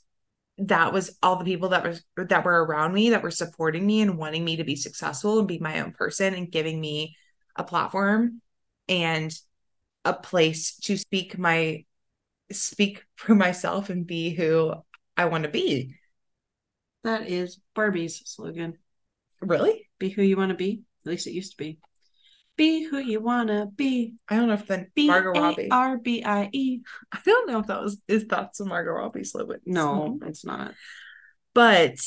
that 0.59 0.93
was 0.93 1.19
all 1.23 1.37
the 1.37 1.45
people 1.45 1.71
that 1.71 1.85
was 1.85 2.03
that 2.17 2.45
were 2.45 2.65
around 2.65 2.95
me 2.95 3.11
that 3.11 3.23
were 3.23 3.31
supporting 3.33 3.85
me 3.85 4.01
and 4.03 4.17
wanting 4.17 4.45
me 4.45 4.57
to 4.57 4.65
be 4.65 4.77
successful 4.77 5.39
and 5.41 5.49
be 5.49 5.59
my 5.59 5.81
own 5.81 5.93
person 5.93 6.33
and 6.35 6.51
giving 6.51 6.81
me 6.81 7.17
a 7.57 7.65
platform 7.65 8.41
and 8.89 9.37
a 10.05 10.13
place 10.13 10.77
to 10.77 10.97
speak 10.97 11.37
my 11.39 11.85
speak 12.53 13.03
for 13.17 13.35
myself 13.47 13.91
and 13.91 14.07
be 14.07 14.31
who 14.31 14.73
i 15.17 15.25
want 15.25 15.45
to 15.45 15.51
be 15.51 15.95
That 17.05 17.29
is 17.29 17.61
Barbie's 17.75 18.23
slogan. 18.25 18.79
really 19.41 19.89
Be 19.99 20.09
who 20.09 20.23
you 20.23 20.37
want 20.37 20.51
to 20.51 20.57
be. 20.57 20.83
At 21.07 21.11
least 21.11 21.27
it 21.27 21.33
used 21.33 21.53
to 21.53 21.57
be. 21.59 21.79
Be 22.57 22.85
who 22.85 22.99
you 22.99 23.21
want 23.21 23.49
to 23.49 23.67
be. 23.67 24.15
i 24.29 24.37
don't 24.37 24.49
know 24.49 24.55
if 24.55 24.67
then 24.67 24.91
B 24.95 25.09
margot 25.09 25.33
robbie 25.33 25.69
R 25.71 25.99
B 25.99 26.25
I 26.25 26.49
E. 26.53 26.81
I 27.13 27.19
don't 27.25 27.49
know 27.49 27.61
if 27.61 27.67
that 27.67 27.83
was 27.83 28.01
if 28.09 28.29
that's 28.29 28.61
a 28.61 28.65
Margot 28.65 28.93
Robbie 28.93 29.25
slogan. 29.25 29.61
No, 29.67 30.19
it's 30.25 30.45
not. 30.45 30.75
But 31.53 31.99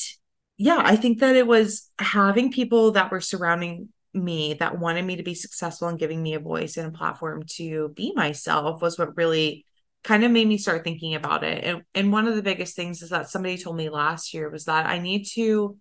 yeah, 0.57 0.81
I 0.83 0.95
think 0.95 1.19
that 1.19 1.35
it 1.35 1.45
was 1.45 1.89
having 1.99 2.51
people 2.51 2.91
that 2.91 3.11
were 3.11 3.21
surrounding 3.21 3.89
me 4.13 4.55
that 4.55 4.79
wanted 4.79 5.05
me 5.05 5.17
to 5.17 5.23
be 5.23 5.35
successful 5.35 5.87
and 5.87 5.99
giving 5.99 6.23
me 6.23 6.33
a 6.33 6.39
voice 6.39 6.77
and 6.77 6.87
a 6.87 6.97
platform 6.97 7.43
to 7.45 7.89
be 7.89 8.13
myself 8.15 8.81
was 8.81 8.97
what 8.97 9.15
really 9.15 9.66
kind 10.03 10.23
of 10.23 10.31
made 10.31 10.47
me 10.47 10.57
start 10.57 10.83
thinking 10.83 11.15
about 11.15 11.43
it. 11.43 11.63
And 11.63 11.81
and 11.93 12.11
one 12.11 12.27
of 12.27 12.35
the 12.35 12.43
biggest 12.43 12.75
things 12.75 13.01
is 13.01 13.09
that 13.09 13.29
somebody 13.29 13.57
told 13.57 13.75
me 13.77 13.89
last 13.89 14.33
year 14.33 14.49
was 14.49 14.65
that 14.65 14.85
I 14.85 14.99
need 14.99 15.25
to 15.33 15.77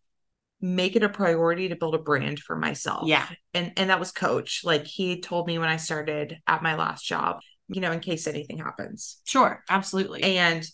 make 0.60 0.96
it 0.96 1.02
a 1.02 1.08
priority 1.08 1.68
to 1.68 1.76
build 1.76 1.94
a 1.94 1.98
brand 1.98 2.40
for 2.40 2.56
myself 2.56 3.06
Yeah. 3.06 3.26
and 3.52 3.72
and 3.76 3.90
that 3.90 4.00
was 4.00 4.10
coach 4.10 4.62
like 4.64 4.86
he 4.86 5.20
told 5.20 5.46
me 5.46 5.58
when 5.58 5.68
i 5.68 5.76
started 5.76 6.38
at 6.46 6.62
my 6.62 6.76
last 6.76 7.04
job 7.04 7.40
you 7.68 7.82
know 7.82 7.92
in 7.92 8.00
case 8.00 8.26
anything 8.26 8.56
happens 8.56 9.20
Sure. 9.24 9.62
Absolutely. 9.68 10.22
and 10.22 10.66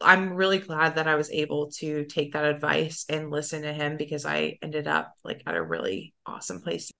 I'm 0.00 0.34
really 0.34 0.58
glad 0.58 0.96
that 0.96 1.08
I 1.08 1.14
was 1.16 1.30
able 1.30 1.70
to 1.78 2.04
take 2.04 2.32
that 2.32 2.44
advice 2.44 3.04
and 3.08 3.30
listen 3.30 3.62
to 3.62 3.72
him 3.72 3.96
because 3.96 4.24
I 4.24 4.58
ended 4.62 4.86
up 4.86 5.12
like 5.24 5.42
at 5.44 5.56
a 5.56 5.62
really 5.62 6.14
awesome 6.24 6.60
place. 6.60 6.90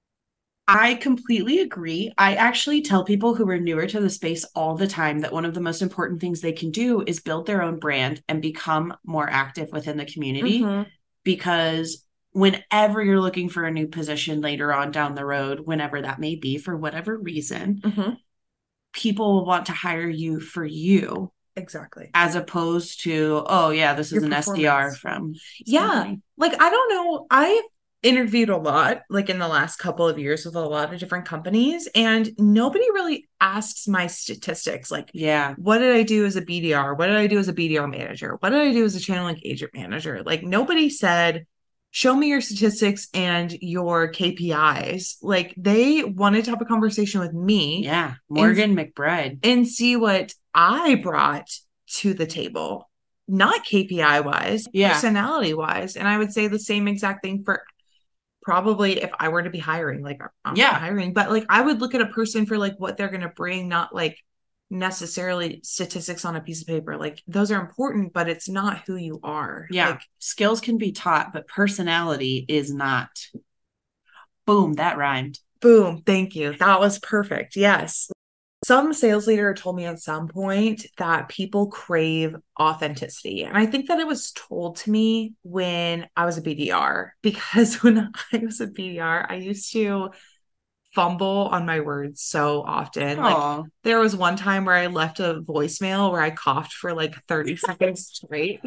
I 0.71 0.97
completely 0.97 1.61
agree. 1.61 2.13
I 2.19 2.35
actually 2.35 2.83
tell 2.83 3.03
people 3.03 3.35
who 3.35 3.49
are 3.49 3.59
newer 3.59 3.87
to 3.87 4.01
the 4.01 4.11
space 4.11 4.45
all 4.55 4.77
the 4.77 4.87
time 4.87 5.21
that 5.21 5.33
one 5.33 5.47
of 5.47 5.55
the 5.55 5.63
most 5.63 5.81
important 5.81 6.21
things 6.21 6.43
they 6.43 6.53
can 6.53 6.71
do 6.71 7.03
is 7.07 7.21
build 7.21 7.47
their 7.47 7.63
own 7.63 7.79
brand 7.79 8.23
and 8.29 8.43
become 8.43 8.95
more 9.05 9.29
active 9.29 9.71
within 9.73 9.97
the 9.97 10.05
community 10.05 10.61
Mhm. 10.61 10.87
because 11.25 12.05
whenever 12.33 13.03
you're 13.03 13.21
looking 13.21 13.49
for 13.49 13.65
a 13.65 13.71
new 13.71 13.87
position 13.89 14.43
later 14.43 14.71
on 14.73 14.91
down 14.91 15.15
the 15.15 15.25
road, 15.25 15.61
whenever 15.61 16.03
that 16.03 16.19
may 16.21 16.37
be 16.37 16.59
for 16.59 16.77
whatever 16.77 17.17
reason, 17.17 17.81
Mhm. 17.83 18.19
people 18.93 19.37
will 19.37 19.47
want 19.47 19.67
to 19.67 19.73
hire 19.73 20.09
you 20.09 20.39
for 20.39 20.67
you 20.67 21.33
Exactly. 21.57 22.11
as 22.13 22.35
opposed 22.35 23.01
to, 23.05 23.43
oh, 23.47 23.71
yeah, 23.71 23.95
this 23.95 24.09
is 24.09 24.17
Your 24.17 24.25
an 24.25 24.33
SDR 24.35 24.93
from. 24.95 25.35
Yeah. 25.65 26.15
Like 26.37 26.61
I 26.61 26.69
don't 26.71 26.91
know. 26.91 27.27
I've 27.31 27.65
interviewed 28.03 28.49
a 28.49 28.57
lot 28.57 29.01
like 29.11 29.29
in 29.29 29.39
the 29.41 29.49
last 29.49 29.77
couple 29.79 30.07
of 30.07 30.19
years 30.19 30.45
with 30.45 30.55
a 30.55 30.61
lot 30.61 30.93
of 30.95 31.01
different 31.01 31.25
companies 31.25 31.89
and 31.97 32.31
nobody 32.39 32.85
really 32.93 33.29
asks 33.41 33.89
my 33.89 34.07
statistics 34.07 34.89
like 34.91 35.11
Yeah. 35.13 35.55
what 35.57 35.79
did 35.79 35.95
I 35.97 36.05
do 36.05 36.25
as 36.25 36.37
a 36.37 36.43
BDR? 36.43 36.97
What 36.97 37.09
did 37.09 37.17
I 37.17 37.27
do 37.27 37.39
as 37.39 37.49
a 37.49 37.53
BDR 37.53 37.91
manager? 37.91 38.37
What 38.39 38.51
did 38.51 38.61
I 38.61 38.73
do 38.73 38.85
as 38.85 38.95
a 38.95 39.01
channel 39.01 39.35
agent 39.45 39.73
manager? 39.75 40.23
Like 40.25 40.45
nobody 40.45 40.89
said, 40.91 41.45
show 41.91 42.15
me 42.15 42.29
your 42.29 42.41
statistics 42.41 43.09
and 43.15 43.53
your 43.61 44.13
KPIs. 44.13 45.17
Like 45.21 45.55
they 45.57 46.05
wanted 46.05 46.45
to 46.45 46.51
have 46.53 46.63
a 46.63 46.67
conversation 46.67 47.21
with 47.21 47.33
me 47.33 47.83
Yeah. 47.85 48.15
Morgan 48.29 48.77
McBride. 48.77 49.41
and 49.43 49.67
see 49.67 49.97
what 49.97 50.35
I 50.55 50.95
brought 50.97 51.49
to 51.95 52.15
the 52.15 52.27
table, 52.27 52.89
not 53.27 53.65
KPI 53.65 54.21
wise, 54.25 54.67
Yeah. 54.73 54.93
personality 54.93 55.55
wise. 55.55 55.97
And 55.97 56.07
I 56.07 56.17
would 56.19 56.33
say 56.33 56.47
the 56.47 56.59
same 56.61 56.87
exact 56.87 57.23
thing 57.25 57.43
for 57.45 57.65
probably 58.49 59.03
if 59.03 59.11
I 59.19 59.29
were 59.29 59.43
to 59.43 59.51
be 59.51 59.59
hiring, 59.59 60.03
like 60.03 60.23
I'm 60.43 60.57
Yeah. 60.57 60.73
hiring, 60.73 61.13
but 61.13 61.31
like 61.31 61.45
I 61.51 61.61
would 61.61 61.83
look 61.83 61.95
at 61.95 62.01
a 62.01 62.07
person 62.07 62.47
for 62.47 62.57
like 62.57 62.77
what 62.79 62.97
they're 62.97 63.11
going 63.11 63.21
to 63.21 63.29
bring, 63.29 63.69
not 63.69 63.95
like 63.95 64.17
necessarily 64.71 65.61
statistics 65.63 66.25
on 66.25 66.35
a 66.35 66.41
piece 66.41 66.63
of 66.63 66.67
paper. 66.67 66.97
Like 66.97 67.23
those 67.27 67.53
are 67.53 67.61
important, 67.61 68.15
but 68.15 68.27
it's 68.27 68.49
not 68.49 68.85
who 68.87 68.97
you 68.97 69.21
are. 69.23 69.67
Yeah. 69.71 69.91
Like, 69.91 70.01
Skills 70.19 70.63
can 70.63 70.79
be 70.79 70.93
taught, 70.93 71.35
but 71.35 71.47
personality 71.47 72.47
is 72.49 72.73
not. 72.73 73.11
Boom. 74.47 74.73
That 74.73 74.97
rhymed. 74.97 75.39
Boom. 75.61 76.01
Thank 76.07 76.35
you. 76.35 76.57
That 76.57 76.81
was 76.81 76.99
perfect. 76.99 77.55
Yes. 77.55 78.11
Some 78.69 78.93
sales 78.93 79.27
leader 79.27 79.55
told 79.55 79.77
me 79.77 79.87
at 79.87 79.99
some 79.99 80.29
point 80.29 80.85
that 80.99 81.31
people 81.31 81.69
crave 81.69 82.37
authenticity. 82.61 83.45
And 83.45 83.57
I 83.57 83.65
think 83.65 83.89
that 83.89 83.99
it 83.99 84.07
was 84.07 84.31
told 84.33 84.77
to 84.81 84.91
me 84.91 85.33
when 85.43 86.07
I 86.15 86.27
was 86.27 86.37
a 86.37 86.43
BDR, 86.43 87.13
because 87.23 87.77
when 87.83 88.13
I 88.31 88.37
was 88.37 88.61
a 88.61 88.67
BDR, 88.67 89.25
I 89.27 89.37
used 89.37 89.73
to 89.73 90.11
fumble 90.95 91.49
on 91.51 91.65
my 91.65 91.81
words 91.81 92.21
so 92.21 92.61
often. 92.61 93.17
Like 93.17 93.65
there 93.85 94.01
was 94.01 94.15
one 94.15 94.37
time 94.37 94.67
where 94.67 94.77
I 94.77 94.89
left 94.89 95.19
a 95.19 95.41
voicemail 95.41 96.13
where 96.13 96.21
I 96.21 96.29
coughed 96.29 96.75
for 96.75 96.93
like 96.93 97.15
30 97.25 97.57
seconds 97.69 98.07
straight. 98.07 98.61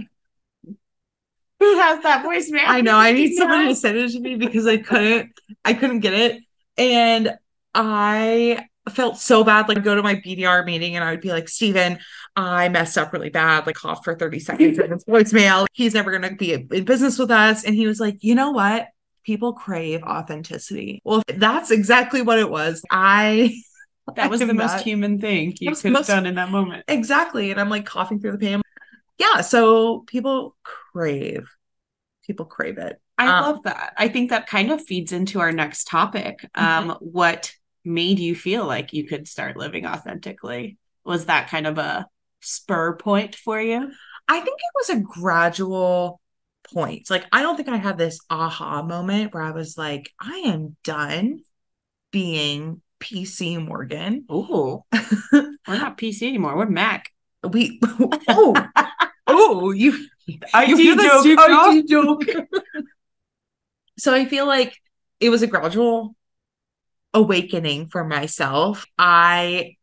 Who 1.59 1.77
has 1.77 2.01
that 2.01 2.25
voicemail? 2.25 2.65
I 2.65 2.81
know 2.81 2.97
I 2.97 3.11
need 3.11 3.35
someone 3.37 3.67
to 3.67 3.75
send 3.75 3.99
it 3.99 4.13
to 4.13 4.19
me 4.19 4.33
because 4.33 4.65
I 4.65 4.77
couldn't 4.77 5.39
I 5.63 5.75
couldn't 5.75 5.99
get 5.99 6.13
it. 6.13 6.41
And 6.75 7.37
I 7.75 8.65
felt 8.89 9.17
so 9.17 9.43
bad. 9.43 9.67
Like 9.67 9.77
I'd 9.77 9.83
go 9.83 9.95
to 9.95 10.01
my 10.03 10.15
BDR 10.15 10.65
meeting 10.65 10.95
and 10.95 11.03
I 11.03 11.11
would 11.11 11.21
be 11.21 11.29
like, 11.29 11.47
Steven, 11.47 11.99
I 12.35 12.69
messed 12.69 12.97
up 12.97 13.13
really 13.13 13.29
bad, 13.29 13.65
like 13.67 13.75
coughed 13.75 14.03
for 14.03 14.15
30 14.15 14.39
seconds 14.39 14.79
in 14.79 14.91
his 14.91 15.05
voicemail. 15.05 15.67
He's 15.73 15.93
never 15.93 16.11
gonna 16.11 16.35
be 16.35 16.53
in 16.53 16.67
business 16.85 17.19
with 17.19 17.31
us. 17.31 17.63
And 17.63 17.75
he 17.75 17.85
was 17.87 17.99
like, 17.99 18.23
you 18.23 18.33
know 18.35 18.51
what? 18.51 18.87
People 19.23 19.53
crave 19.53 20.01
authenticity. 20.03 21.01
Well, 21.05 21.21
that's 21.27 21.69
exactly 21.69 22.21
what 22.23 22.39
it 22.39 22.49
was. 22.49 22.83
I 22.89 23.55
That 24.15 24.29
was 24.31 24.39
the 24.39 24.49
I'm 24.49 24.57
most 24.57 24.81
human 24.81 25.21
thing 25.21 25.53
you 25.59 25.73
could 25.75 25.95
have 25.95 26.07
done 26.07 26.25
in 26.25 26.35
that 26.35 26.49
moment. 26.49 26.83
exactly. 26.87 27.51
And 27.51 27.61
I'm 27.61 27.69
like 27.69 27.85
coughing 27.85 28.19
through 28.19 28.31
the 28.33 28.37
pain. 28.39 28.61
Yeah. 29.17 29.41
So 29.41 29.99
people 29.99 30.55
crave, 30.63 31.47
people 32.25 32.45
crave 32.45 32.77
it. 32.79 32.99
I 33.17 33.27
Um, 33.27 33.43
love 33.45 33.63
that. 33.63 33.93
I 33.97 34.07
think 34.07 34.31
that 34.31 34.47
kind 34.47 34.71
of 34.71 34.83
feeds 34.83 35.11
into 35.11 35.39
our 35.39 35.51
next 35.51 35.85
topic. 35.87 36.39
Mm-hmm. 36.57 36.89
Um, 36.89 36.97
what 36.99 37.53
made 37.83 38.19
you 38.19 38.35
feel 38.35 38.65
like 38.65 38.93
you 38.93 39.07
could 39.07 39.27
start 39.27 39.57
living 39.57 39.85
authentically? 39.85 40.77
Was 41.03 41.25
that 41.25 41.49
kind 41.49 41.67
of 41.67 41.77
a 41.77 42.05
spur 42.41 42.95
point 42.95 43.35
for 43.35 43.59
you? 43.59 43.91
I 44.27 44.39
think 44.39 44.59
it 44.59 44.75
was 44.75 44.89
a 44.89 44.99
gradual 44.99 46.21
point. 46.73 47.09
Like, 47.09 47.25
I 47.31 47.41
don't 47.41 47.55
think 47.55 47.69
I 47.69 47.77
had 47.77 47.97
this 47.97 48.19
aha 48.29 48.83
moment 48.83 49.33
where 49.33 49.43
I 49.43 49.51
was 49.51 49.77
like, 49.77 50.11
I 50.19 50.43
am 50.45 50.75
done 50.83 51.41
being 52.11 52.81
PC 53.01 53.63
Morgan. 53.63 54.25
Oh, 54.29 54.85
we're 55.33 55.57
not 55.67 55.97
PC 55.97 56.27
anymore. 56.27 56.55
We're 56.55 56.67
Mac. 56.67 57.11
We 57.43 57.79
oh 58.27 58.67
oh 59.27 59.71
you 59.71 60.05
IT 60.27 60.69
you 60.69 60.77
hear 60.77 60.95
this 60.95 61.23
joke. 61.23 61.87
joke. 61.87 62.47
so 63.97 64.13
I 64.13 64.25
feel 64.25 64.45
like 64.45 64.77
it 65.19 65.29
was 65.29 65.41
a 65.41 65.47
gradual 65.47 66.15
awakening 67.13 67.87
for 67.87 68.03
myself. 68.03 68.85
I 68.97 69.75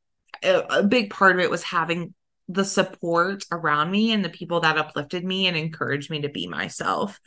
a, 0.42 0.61
a 0.70 0.82
big 0.82 1.11
part 1.11 1.35
of 1.35 1.40
it 1.40 1.50
was 1.50 1.62
having 1.62 2.14
the 2.49 2.64
support 2.64 3.44
around 3.52 3.90
me 3.90 4.12
and 4.12 4.25
the 4.25 4.30
people 4.30 4.61
that 4.61 4.78
uplifted 4.78 5.25
me 5.25 5.47
and 5.47 5.56
encouraged 5.56 6.11
me 6.11 6.23
to 6.23 6.28
be 6.30 6.47
myself. 6.47 7.20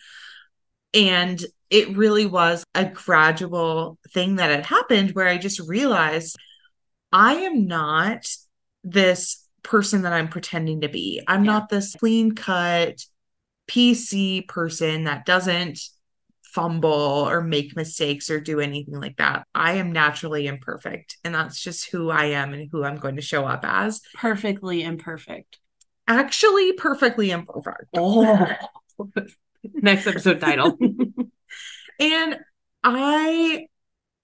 And 0.93 1.43
it 1.69 1.95
really 1.95 2.25
was 2.25 2.63
a 2.75 2.85
gradual 2.85 3.97
thing 4.13 4.35
that 4.35 4.49
had 4.51 4.65
happened 4.65 5.11
where 5.11 5.27
I 5.27 5.37
just 5.37 5.59
realized 5.59 6.35
I 7.11 7.35
am 7.35 7.67
not 7.67 8.27
this 8.83 9.47
person 9.63 10.03
that 10.03 10.13
I'm 10.13 10.29
pretending 10.29 10.81
to 10.81 10.89
be. 10.89 11.21
I'm 11.27 11.45
Yeah. 11.45 11.53
not 11.53 11.69
this 11.69 11.95
clean 11.95 12.33
cut 12.33 13.05
PC 13.67 14.41
person 14.41 15.05
that 15.05 15.25
doesn't 15.25 15.79
fumble 16.53 16.91
or 16.91 17.41
make 17.41 17.75
mistakes 17.75 18.29
or 18.29 18.39
do 18.39 18.59
anything 18.59 18.99
like 18.99 19.17
that. 19.17 19.45
I 19.55 19.73
am 19.73 19.91
naturally 19.91 20.47
imperfect, 20.47 21.17
and 21.23 21.33
that's 21.33 21.61
just 21.61 21.89
who 21.89 22.09
I 22.09 22.25
am 22.25 22.53
and 22.53 22.69
who 22.71 22.83
I'm 22.83 22.97
going 22.97 23.15
to 23.15 23.21
show 23.21 23.45
up 23.45 23.61
as. 23.63 24.01
Perfectly 24.15 24.83
imperfect. 24.83 25.59
Actually, 26.07 26.73
perfectly 26.73 27.31
imperfect. 27.31 27.85
Oh. 27.95 28.47
Next 29.63 30.07
episode 30.07 30.39
title. 30.41 30.77
And 32.01 32.39
I 32.83 33.67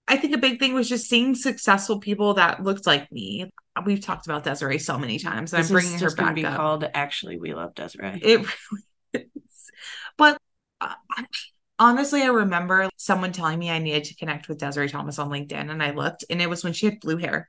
I 0.08 0.16
think 0.16 0.34
a 0.34 0.38
big 0.38 0.58
thing 0.58 0.74
was 0.74 0.88
just 0.88 1.08
seeing 1.08 1.34
successful 1.34 2.00
people 2.00 2.34
that 2.34 2.62
looked 2.62 2.86
like 2.86 3.10
me. 3.12 3.50
We've 3.86 4.00
talked 4.00 4.26
about 4.26 4.42
Desiree 4.42 4.78
so 4.78 4.98
many 4.98 5.18
times. 5.18 5.54
I'm 5.54 5.66
bringing 5.68 5.98
her 6.00 6.14
back 6.14 6.34
be 6.34 6.44
up. 6.44 6.56
called 6.56 6.84
Actually 6.92 7.38
We 7.38 7.54
Love 7.54 7.74
Desiree. 7.74 8.20
It 8.20 8.40
really 9.12 9.26
is. 9.36 9.70
But 10.16 10.38
uh, 10.80 10.94
honestly, 11.78 12.22
I 12.22 12.26
remember 12.26 12.88
someone 12.96 13.32
telling 13.32 13.58
me 13.58 13.70
I 13.70 13.78
needed 13.78 14.04
to 14.04 14.16
connect 14.16 14.48
with 14.48 14.58
Desiree 14.58 14.88
Thomas 14.88 15.18
on 15.18 15.30
LinkedIn, 15.30 15.70
and 15.70 15.82
I 15.82 15.90
looked, 15.90 16.24
and 16.30 16.40
it 16.42 16.50
was 16.50 16.64
when 16.64 16.72
she 16.72 16.86
had 16.86 17.00
blue 17.00 17.16
hair, 17.16 17.48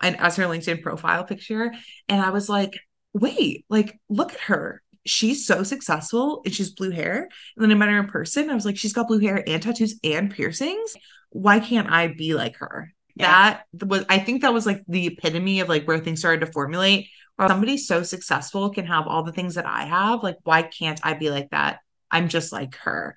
and 0.00 0.16
as 0.18 0.36
her 0.36 0.44
LinkedIn 0.44 0.82
profile 0.82 1.24
picture, 1.24 1.72
and 2.08 2.20
I 2.20 2.30
was 2.30 2.48
like, 2.48 2.78
"Wait, 3.12 3.64
like, 3.68 3.98
look 4.08 4.32
at 4.32 4.40
her." 4.40 4.82
She's 5.04 5.46
so 5.46 5.64
successful 5.64 6.42
and 6.44 6.54
she's 6.54 6.70
blue 6.70 6.90
hair. 6.90 7.28
And 7.56 7.62
then 7.64 7.72
I 7.72 7.74
met 7.74 7.88
her 7.88 7.98
in 7.98 8.06
person. 8.06 8.48
I 8.48 8.54
was 8.54 8.64
like, 8.64 8.76
she's 8.76 8.92
got 8.92 9.08
blue 9.08 9.18
hair 9.18 9.42
and 9.48 9.60
tattoos 9.60 9.98
and 10.04 10.30
piercings. 10.30 10.94
Why 11.30 11.58
can't 11.58 11.90
I 11.90 12.06
be 12.06 12.34
like 12.34 12.54
her? 12.58 12.92
Yeah. 13.16 13.58
That 13.72 13.88
was, 13.88 14.04
I 14.08 14.20
think 14.20 14.42
that 14.42 14.54
was 14.54 14.64
like 14.64 14.84
the 14.86 15.08
epitome 15.08 15.58
of 15.58 15.68
like 15.68 15.88
where 15.88 15.98
things 15.98 16.20
started 16.20 16.46
to 16.46 16.52
formulate 16.52 17.08
where 17.36 17.48
somebody 17.48 17.78
so 17.78 18.02
successful 18.02 18.70
can 18.70 18.86
have 18.86 19.06
all 19.06 19.22
the 19.24 19.32
things 19.32 19.56
that 19.56 19.66
I 19.66 19.84
have. 19.84 20.22
Like, 20.22 20.36
why 20.44 20.62
can't 20.62 21.00
I 21.02 21.14
be 21.14 21.30
like 21.30 21.50
that? 21.50 21.80
I'm 22.10 22.28
just 22.28 22.52
like 22.52 22.76
her. 22.76 23.16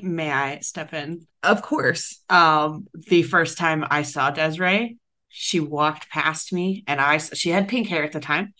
May 0.00 0.30
I 0.30 0.58
step 0.60 0.92
in? 0.94 1.26
Of 1.42 1.62
course. 1.62 2.22
Um, 2.28 2.86
the 2.94 3.22
first 3.22 3.58
time 3.58 3.84
I 3.90 4.02
saw 4.02 4.30
Desiree, 4.30 4.98
she 5.28 5.60
walked 5.60 6.10
past 6.10 6.52
me 6.52 6.84
and 6.86 7.00
I 7.00 7.18
she 7.18 7.50
had 7.50 7.68
pink 7.68 7.88
hair 7.88 8.04
at 8.04 8.12
the 8.12 8.20
time. 8.20 8.54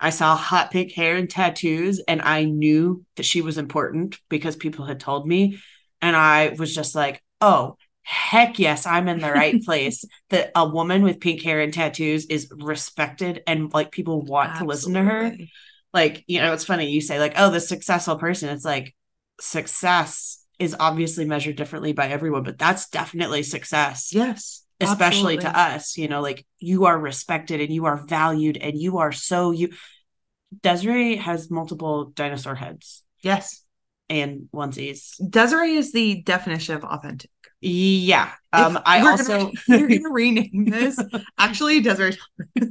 I 0.00 0.10
saw 0.10 0.36
hot 0.36 0.70
pink 0.70 0.92
hair 0.92 1.16
and 1.16 1.28
tattoos, 1.28 2.00
and 2.06 2.22
I 2.22 2.44
knew 2.44 3.04
that 3.16 3.24
she 3.24 3.40
was 3.40 3.58
important 3.58 4.18
because 4.28 4.54
people 4.56 4.84
had 4.84 5.00
told 5.00 5.26
me. 5.26 5.58
And 6.00 6.14
I 6.14 6.50
was 6.50 6.72
just 6.72 6.94
like, 6.94 7.20
oh, 7.40 7.76
heck 8.02 8.60
yes, 8.60 8.86
I'm 8.86 9.08
in 9.08 9.18
the 9.18 9.32
right 9.32 9.60
place. 9.64 10.04
That 10.30 10.52
a 10.54 10.68
woman 10.68 11.02
with 11.02 11.20
pink 11.20 11.42
hair 11.42 11.60
and 11.60 11.74
tattoos 11.74 12.26
is 12.26 12.48
respected 12.56 13.42
and 13.46 13.72
like 13.72 13.90
people 13.90 14.22
want 14.22 14.56
to 14.56 14.64
listen 14.64 14.94
to 14.94 15.02
her. 15.02 15.36
Like, 15.92 16.22
you 16.28 16.40
know, 16.40 16.52
it's 16.52 16.64
funny 16.64 16.90
you 16.90 17.00
say, 17.00 17.18
like, 17.18 17.34
oh, 17.36 17.50
the 17.50 17.60
successful 17.60 18.18
person. 18.18 18.50
It's 18.50 18.64
like 18.64 18.94
success 19.40 20.37
is 20.58 20.74
obviously 20.78 21.24
measured 21.24 21.56
differently 21.56 21.92
by 21.92 22.08
everyone, 22.08 22.42
but 22.42 22.58
that's 22.58 22.88
definitely 22.90 23.42
success 23.42 24.12
Yes. 24.12 24.64
especially 24.80 25.36
absolutely. 25.36 25.42
to 25.44 25.58
us 25.58 25.96
you 25.98 26.08
know 26.08 26.20
like 26.20 26.46
you 26.58 26.84
are 26.86 26.98
respected 26.98 27.60
and 27.60 27.72
you 27.72 27.84
are 27.86 27.96
valued 28.06 28.56
and 28.56 28.78
you 28.78 28.98
are 28.98 29.10
so 29.12 29.50
you 29.50 29.70
desiree 30.62 31.16
has 31.16 31.50
multiple 31.50 32.06
dinosaur 32.14 32.54
heads 32.54 33.02
Yes. 33.22 33.64
and 34.08 34.48
onesies 34.54 35.14
Desiree 35.28 35.74
is 35.74 35.92
the 35.92 36.22
definition 36.22 36.76
of 36.76 36.84
authentic. 36.84 37.30
yeah 37.60 38.30
um 38.52 38.76
If 38.76 38.82
i 38.86 39.00
also 39.00 39.24
gonna, 39.36 39.50
we're 39.68 39.88
gonna 39.98 40.10
rename 40.14 40.66
this. 40.70 40.98
Actually, 41.36 41.80
Desiree. 41.80 42.16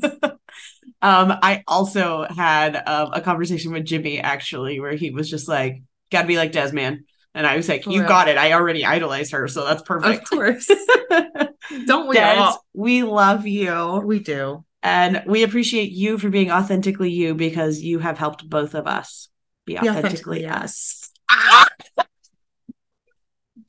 um 1.02 1.34
i 1.44 1.64
also 1.68 2.26
had 2.36 2.76
um, 2.88 3.10
a 3.14 3.22
conversation 3.22 3.72
with 3.72 3.86
jimmy 3.86 4.20
actually 4.20 4.80
where 4.80 4.94
he 4.96 5.12
was 5.12 5.30
just 5.30 5.48
like 5.48 5.82
gotta 6.12 6.28
be 6.28 6.38
like 6.38 6.52
des 6.52 6.72
man 6.72 7.04
and 7.38 7.48
i 7.48 7.56
was 7.56 7.70
like 7.70 7.84
For 7.84 7.92
you 7.92 8.00
real. 8.02 8.10
got 8.10 8.28
it 8.28 8.38
i 8.38 8.52
already 8.54 8.84
idolize 8.86 9.32
her 9.32 9.48
so 9.48 9.64
that's 9.66 9.82
perfect. 9.84 10.24
Of 10.24 10.30
course. 10.30 10.68
Don't 11.86 12.08
we 12.08 12.16
des 12.16 12.36
all? 12.38 12.66
we 12.74 13.04
love 13.04 13.46
you 13.46 14.02
We 14.06 14.20
do. 14.20 14.64
And 14.84 15.24
we 15.28 15.44
appreciate 15.44 15.92
you 15.92 16.18
for 16.18 16.30
being 16.30 16.52
authentically 16.52 17.12
you 17.12 17.34
because 17.36 17.82
you 17.82 18.00
have 18.00 18.18
helped 18.18 18.48
both 18.50 18.74
of 18.74 18.88
us 18.88 19.30
be 19.66 19.74
Be 19.74 19.80
authentically, 19.80 20.46
authentically 20.46 20.46
us. 20.48 21.12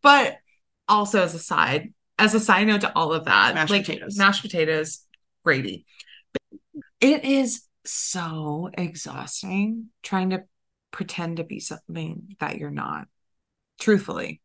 But 0.02 0.36
also 0.88 1.22
as 1.22 1.34
a 1.34 1.38
side, 1.38 1.92
as 2.18 2.34
a 2.34 2.40
side 2.40 2.66
note 2.66 2.82
to 2.82 2.92
all 2.96 3.12
of 3.12 3.24
that, 3.24 3.54
Mashed 3.54 3.70
like 3.70 3.84
potatoes. 3.86 4.16
mashed 4.16 4.42
potatoes, 4.42 5.00
gravy. 5.44 5.86
It 7.00 7.24
is 7.24 7.62
so 7.84 8.70
exhausting 8.74 9.86
trying 10.02 10.30
to 10.30 10.44
pretend 10.92 11.38
to 11.38 11.44
be 11.44 11.60
something 11.60 12.36
that 12.40 12.58
you're 12.58 12.70
not. 12.70 13.08
Truthfully, 13.78 14.40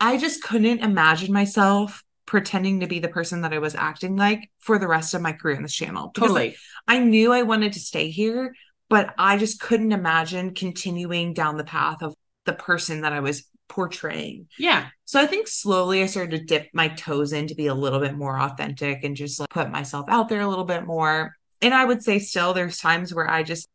I 0.00 0.18
just 0.18 0.42
couldn't 0.42 0.80
imagine 0.80 1.32
myself 1.32 2.02
pretending 2.26 2.80
to 2.80 2.86
be 2.86 2.98
the 2.98 3.08
person 3.08 3.42
that 3.42 3.52
I 3.52 3.58
was 3.58 3.74
acting 3.74 4.16
like 4.16 4.50
for 4.58 4.78
the 4.78 4.88
rest 4.88 5.14
of 5.14 5.22
my 5.22 5.32
career 5.32 5.56
in 5.56 5.62
this 5.62 5.74
channel. 5.74 6.10
Because, 6.12 6.32
like, 6.32 6.52
Totally. 6.52 6.56
I 6.88 6.98
knew 6.98 7.32
I 7.32 7.42
wanted 7.42 7.72
to 7.74 7.80
stay 7.80 8.10
here, 8.10 8.54
but 8.88 9.14
I 9.16 9.38
just 9.38 9.60
couldn't 9.60 9.92
imagine 9.92 10.54
continuing 10.54 11.34
down 11.34 11.56
the 11.56 11.64
path 11.64 12.02
of 12.02 12.14
the 12.44 12.52
person 12.52 13.02
that 13.02 13.12
I 13.12 13.20
was 13.20 13.44
portraying. 13.68 14.48
Yeah. 14.58 14.88
So 15.04 15.20
I 15.20 15.26
think 15.26 15.48
slowly 15.48 16.02
I 16.02 16.06
started 16.06 16.38
to 16.38 16.44
dip 16.44 16.68
my 16.72 16.88
toes 16.88 17.32
in 17.32 17.48
to 17.48 17.54
be 17.54 17.66
a 17.66 17.74
little 17.74 18.00
bit 18.00 18.16
more 18.16 18.38
authentic 18.38 19.04
and 19.04 19.16
just 19.16 19.40
like 19.40 19.50
put 19.50 19.70
myself 19.70 20.06
out 20.08 20.28
there 20.28 20.40
a 20.40 20.48
little 20.48 20.64
bit 20.64 20.84
more. 20.84 21.34
And 21.62 21.74
I 21.74 21.84
would 21.84 22.02
say 22.02 22.18
still 22.18 22.54
there's 22.54 22.78
times 22.78 23.14
where 23.14 23.28
I 23.28 23.42
just 23.42 23.68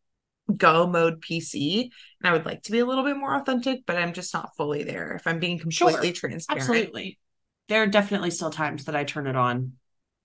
go 0.57 0.87
mode 0.87 1.21
PC 1.21 1.91
and 2.21 2.29
I 2.29 2.33
would 2.33 2.45
like 2.45 2.63
to 2.63 2.71
be 2.71 2.79
a 2.79 2.85
little 2.85 3.03
bit 3.03 3.17
more 3.17 3.35
authentic, 3.35 3.85
but 3.85 3.97
I'm 3.97 4.13
just 4.13 4.33
not 4.33 4.55
fully 4.55 4.83
there 4.83 5.13
if 5.13 5.27
I'm 5.27 5.39
being 5.39 5.59
completely 5.59 6.11
transparent. 6.11 6.61
Absolutely. 6.63 7.19
There 7.67 7.83
are 7.83 7.87
definitely 7.87 8.31
still 8.31 8.49
times 8.49 8.85
that 8.85 8.95
I 8.95 9.03
turn 9.03 9.27
it 9.27 9.35
on 9.35 9.73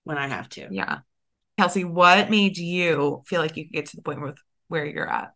when 0.05 0.19
I 0.19 0.29
have 0.29 0.49
to. 0.51 0.69
Yeah. 0.71 0.99
Kelcye, 1.59 1.85
what 1.85 2.31
made 2.31 2.59
you 2.59 3.23
feel 3.27 3.41
like 3.41 3.57
you 3.57 3.65
could 3.65 3.73
get 3.73 3.87
to 3.87 3.97
the 3.97 4.03
point 4.03 4.21
with 4.21 4.39
where 4.69 4.85
you're 4.85 5.09
at? 5.09 5.33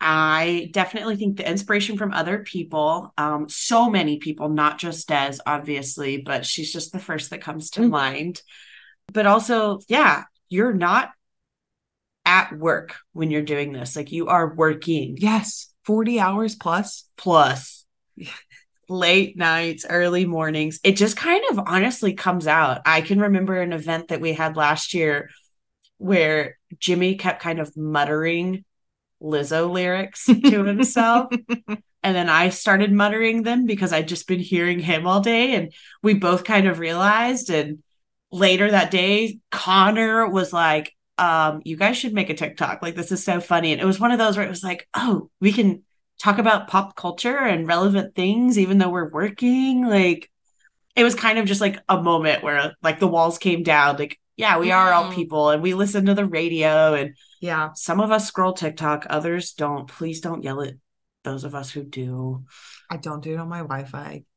I 0.00 0.68
definitely 0.72 1.16
think 1.16 1.36
the 1.36 1.48
inspiration 1.48 1.96
from 1.96 2.12
other 2.12 2.40
people, 2.40 3.14
um, 3.16 3.48
so 3.48 3.88
many 3.88 4.18
people, 4.18 4.48
not 4.50 4.78
just 4.78 5.08
Des, 5.08 5.38
obviously, 5.46 6.18
but 6.18 6.44
she's 6.44 6.72
just 6.72 6.92
the 6.92 6.98
first 6.98 7.30
that 7.30 7.40
comes 7.40 7.70
to 7.70 7.80
Mhm. 7.80 7.90
mind. 7.90 8.42
But 9.12 9.26
also, 9.26 9.80
yeah, 9.88 10.24
you're 10.48 10.74
not 10.74 11.12
at 12.24 12.52
work 12.56 12.96
when 13.12 13.30
you're 13.30 13.42
doing 13.42 13.72
this. 13.72 13.96
Like 13.96 14.12
you 14.12 14.28
are 14.28 14.54
working 14.54 15.16
Yes. 15.18 15.68
40 15.84 16.18
hours 16.20 16.54
plus. 16.54 17.04
plus 17.16 17.84
late 18.88 19.36
nights, 19.36 19.86
early 19.88 20.26
mornings. 20.26 20.78
It 20.84 20.96
just 20.96 21.16
kind 21.16 21.42
of 21.50 21.58
honestly 21.66 22.12
comes 22.12 22.46
out. 22.46 22.82
I 22.84 23.00
can 23.00 23.20
remember 23.20 23.60
an 23.60 23.72
event 23.72 24.08
that 24.08 24.20
we 24.20 24.32
had 24.34 24.56
last 24.56 24.92
year 24.94 25.30
where 25.98 26.58
Jimmy 26.78 27.14
kept 27.14 27.42
kind 27.42 27.60
of 27.60 27.74
muttering 27.76 28.64
Lizzo 29.22 29.70
lyrics 29.70 30.26
to 30.26 30.64
himself. 30.64 31.32
And 32.02 32.14
then 32.14 32.28
I 32.28 32.50
started 32.50 32.92
muttering 32.92 33.42
them 33.42 33.64
because 33.64 33.92
I'd 33.92 34.08
just 34.08 34.28
been 34.28 34.40
hearing 34.40 34.80
him 34.80 35.06
all 35.06 35.20
day. 35.20 35.54
And 35.54 35.72
we 36.02 36.12
both 36.14 36.44
kind 36.44 36.66
of 36.66 36.78
realized. 36.78 37.48
And 37.48 37.82
later 38.30 38.70
that 38.70 38.90
day, 38.90 39.38
Connor 39.50 40.28
was 40.28 40.52
like, 40.52 40.92
um, 41.18 41.62
you 41.64 41.76
guys 41.76 41.96
should 41.96 42.12
make 42.14 42.30
a 42.30 42.34
TikTok. 42.34 42.82
Like, 42.82 42.94
this 42.94 43.12
is 43.12 43.24
so 43.24 43.40
funny. 43.40 43.72
And 43.72 43.80
it 43.80 43.84
was 43.84 44.00
one 44.00 44.10
of 44.10 44.18
those 44.18 44.36
where 44.36 44.46
it 44.46 44.50
was 44.50 44.64
like, 44.64 44.88
oh, 44.94 45.30
we 45.40 45.52
can 45.52 45.82
talk 46.20 46.38
about 46.38 46.68
pop 46.68 46.96
culture 46.96 47.36
and 47.36 47.66
relevant 47.66 48.14
things, 48.14 48.58
even 48.58 48.78
though 48.78 48.90
we're 48.90 49.10
working. 49.10 49.86
Like, 49.86 50.30
it 50.96 51.04
was 51.04 51.14
kind 51.14 51.38
of 51.38 51.46
just 51.46 51.60
like 51.60 51.78
a 51.88 52.00
moment 52.02 52.42
where 52.42 52.74
like 52.82 52.98
the 53.00 53.08
walls 53.08 53.38
came 53.38 53.62
down. 53.62 53.96
Like, 53.96 54.18
yeah, 54.36 54.58
we 54.58 54.72
are 54.72 54.92
all 54.92 55.10
Mhm. 55.10 55.14
people 55.14 55.50
and 55.50 55.62
we 55.62 55.74
listen 55.74 56.06
to 56.06 56.14
the 56.14 56.24
radio 56.26 56.94
and 56.94 57.16
Yeah. 57.40 57.70
some 57.74 58.00
of 58.00 58.10
us 58.10 58.26
scroll 58.26 58.52
TikTok, 58.52 59.06
others 59.10 59.52
don't. 59.52 59.86
Please 59.88 60.20
don't 60.20 60.42
yell 60.44 60.62
at 60.62 60.74
those 61.24 61.44
of 61.44 61.54
us 61.54 61.70
who 61.70 61.82
do. 61.84 62.44
I 62.90 62.96
don't 62.96 63.22
do 63.22 63.32
it 63.34 63.38
on 63.40 63.48
my 63.48 63.58
Wi 63.60 63.84
Fi. 63.84 64.24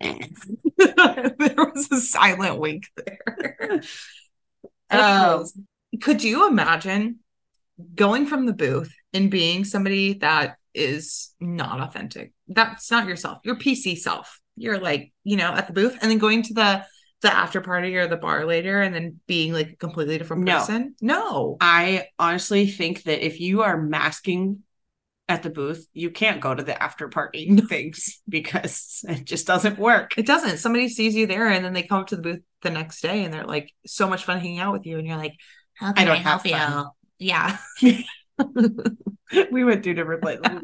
there 0.00 1.54
was 1.56 1.88
a 1.90 2.00
silent 2.00 2.58
wink 2.58 2.84
there. 2.96 3.82
Um, 4.90 5.44
could 6.02 6.22
you 6.22 6.46
imagine 6.48 7.20
going 7.94 8.26
from 8.26 8.46
the 8.46 8.52
booth 8.52 8.92
and 9.12 9.30
being 9.30 9.64
somebody 9.64 10.14
that 10.14 10.56
is 10.74 11.34
not 11.40 11.80
authentic? 11.80 12.32
That's 12.46 12.90
not 12.90 13.06
yourself, 13.08 13.38
your 13.44 13.56
PC 13.56 13.96
self. 13.96 14.40
You're 14.56 14.78
like, 14.78 15.12
you 15.24 15.36
know, 15.36 15.52
at 15.52 15.66
the 15.66 15.72
booth 15.72 15.96
and 16.00 16.10
then 16.10 16.18
going 16.18 16.42
to 16.44 16.54
the 16.54 16.84
the 17.20 17.32
after 17.32 17.60
party 17.60 17.96
or 17.96 18.06
the 18.06 18.16
bar 18.16 18.44
later 18.44 18.80
and 18.80 18.94
then 18.94 19.18
being 19.26 19.52
like 19.52 19.70
a 19.70 19.76
completely 19.76 20.18
different 20.18 20.44
No. 20.44 20.58
person. 20.58 20.94
No. 21.00 21.56
I 21.60 22.06
honestly 22.16 22.68
think 22.68 23.02
that 23.04 23.26
if 23.26 23.40
you 23.40 23.62
are 23.62 23.76
masking 23.76 24.60
at 25.28 25.42
the 25.42 25.50
booth, 25.50 25.86
you 25.92 26.10
can't 26.10 26.40
go 26.40 26.54
to 26.54 26.62
the 26.62 26.80
after 26.82 27.08
party 27.08 27.54
things 27.68 28.20
because 28.28 29.04
it 29.08 29.24
just 29.24 29.46
doesn't 29.46 29.78
work. 29.78 30.16
It 30.16 30.26
doesn't. 30.26 30.58
Somebody 30.58 30.88
sees 30.88 31.14
you 31.14 31.26
there 31.26 31.48
and 31.48 31.64
then 31.64 31.74
they 31.74 31.82
come 31.82 32.00
up 32.00 32.06
to 32.08 32.16
the 32.16 32.22
booth 32.22 32.40
the 32.62 32.70
next 32.70 33.02
day 33.02 33.24
and 33.24 33.32
they're 33.32 33.44
like 33.44 33.72
so 33.86 34.08
much 34.08 34.24
fun 34.24 34.40
hanging 34.40 34.58
out 34.58 34.72
with 34.72 34.86
you 34.86 34.98
and 34.98 35.06
you're 35.06 35.16
like, 35.16 35.34
how 35.74 35.92
can 35.92 36.08
I, 36.08 36.10
don't 36.10 36.22
have 36.22 36.42
help 36.42 36.46
you? 36.46 36.52
fun. 36.52 36.86
Yeah. 37.18 37.58
we 39.52 39.64
went 39.64 39.82
through 39.82 39.94
different 39.94 40.22
places. 40.22 40.62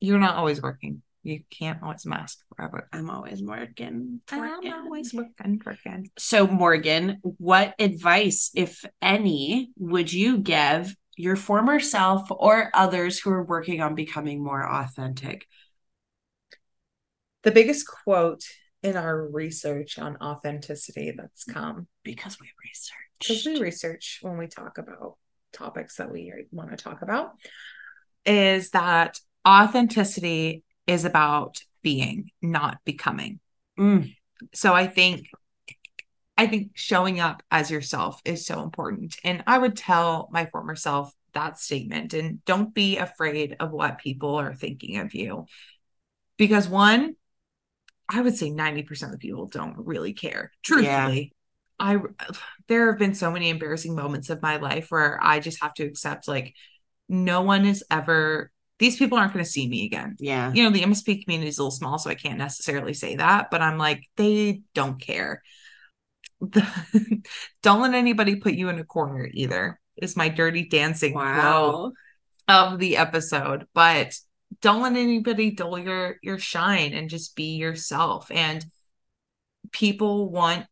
You're 0.00 0.18
not 0.18 0.36
always 0.36 0.62
working. 0.62 1.02
You 1.22 1.40
can't 1.50 1.82
always 1.82 2.06
mask 2.06 2.38
forever. 2.54 2.88
I'm 2.92 3.10
always 3.10 3.42
working. 3.42 4.20
I'm 4.30 4.72
always 4.72 5.12
working, 5.12 5.60
working. 5.66 6.10
So, 6.16 6.46
Morgan, 6.46 7.18
what 7.22 7.74
advice, 7.80 8.52
if 8.54 8.84
any, 9.02 9.70
would 9.76 10.12
you 10.12 10.38
give 10.38 10.94
your 11.16 11.36
former 11.36 11.80
self 11.80 12.28
or 12.30 12.70
others 12.74 13.18
who 13.18 13.30
are 13.30 13.42
working 13.44 13.80
on 13.80 13.94
becoming 13.94 14.42
more 14.42 14.66
authentic? 14.66 15.46
The 17.42 17.50
biggest 17.52 17.86
quote 17.86 18.44
in 18.82 18.96
our 18.96 19.28
research 19.28 19.98
on 19.98 20.16
authenticity 20.20 21.12
that's 21.16 21.44
come 21.44 21.86
Because 22.04 22.38
we 22.40 22.48
research. 22.62 22.96
because 23.20 23.46
we 23.46 23.60
research 23.60 24.18
when 24.22 24.36
we 24.36 24.46
talk 24.46 24.78
about 24.78 25.16
topics 25.52 25.96
that 25.96 26.12
we 26.12 26.32
want 26.52 26.70
to 26.70 26.76
talk 26.76 27.02
about 27.02 27.32
is 28.24 28.70
that 28.70 29.18
authenticity 29.46 30.62
is 30.86 31.04
about 31.04 31.60
being, 31.82 32.30
not 32.42 32.78
becoming. 32.84 33.40
Mm, 33.78 34.14
So 34.52 34.74
I 34.74 34.86
think 34.86 35.28
I 36.38 36.46
think 36.46 36.72
showing 36.74 37.18
up 37.20 37.42
as 37.50 37.70
yourself 37.70 38.20
is 38.24 38.46
so 38.46 38.62
important. 38.62 39.16
And 39.24 39.42
I 39.46 39.58
would 39.58 39.76
tell 39.76 40.28
my 40.30 40.46
former 40.46 40.76
self 40.76 41.12
that 41.32 41.58
statement 41.58 42.14
and 42.14 42.44
don't 42.44 42.74
be 42.74 42.98
afraid 42.98 43.56
of 43.60 43.70
what 43.70 43.98
people 43.98 44.36
are 44.36 44.54
thinking 44.54 44.98
of 44.98 45.14
you. 45.14 45.46
Because 46.36 46.68
one, 46.68 47.16
I 48.08 48.20
would 48.20 48.36
say 48.36 48.50
90% 48.50 49.04
of 49.04 49.12
the 49.12 49.18
people 49.18 49.46
don't 49.46 49.76
really 49.78 50.12
care. 50.12 50.52
Truthfully. 50.62 51.32
I 51.78 51.98
there 52.68 52.90
have 52.90 52.98
been 52.98 53.14
so 53.14 53.30
many 53.30 53.50
embarrassing 53.50 53.94
moments 53.94 54.30
of 54.30 54.40
my 54.40 54.56
life 54.56 54.86
where 54.90 55.18
I 55.22 55.40
just 55.40 55.62
have 55.62 55.74
to 55.74 55.84
accept 55.84 56.26
like 56.26 56.54
no 57.06 57.42
one 57.42 57.66
is 57.66 57.84
ever 57.90 58.50
these 58.78 58.96
people 58.96 59.18
aren't 59.18 59.34
going 59.34 59.44
to 59.44 59.50
see 59.50 59.68
me 59.68 59.84
again 59.84 60.16
yeah. 60.18 60.52
you 60.54 60.62
know, 60.62 60.70
the 60.70 60.82
MSP 60.82 61.24
community 61.24 61.48
is 61.48 61.58
a 61.58 61.62
little 61.62 61.70
small, 61.70 61.98
so 61.98 62.08
I 62.08 62.14
can't 62.14 62.38
necessarily 62.38 62.94
say 62.94 63.16
that, 63.16 63.50
but 63.50 63.60
I'm 63.60 63.76
like, 63.76 64.04
they 64.16 64.62
don't 64.74 64.98
care. 64.98 65.42
The- 66.40 67.22
don't 67.62 67.80
let 67.82 67.94
anybody 67.94 68.36
put 68.36 68.54
you 68.54 68.68
in 68.68 68.78
a 68.78 68.84
corner 68.84 69.28
either, 69.32 69.80
is 69.96 70.16
my 70.16 70.28
dirty 70.28 70.68
dancing 70.68 71.14
Wow. 71.14 71.92
of 72.48 72.78
the 72.78 72.96
episode. 72.96 73.66
But 73.74 74.14
don't 74.62 74.82
let 74.82 74.92
anybody 74.96 75.50
dull 75.52 75.78
your 75.78 76.16
your 76.22 76.38
shine 76.38 76.92
and 76.92 77.10
just 77.10 77.34
be 77.36 77.56
yourself. 77.56 78.30
And 78.30 78.64
people 79.72 80.30
want 80.30 80.66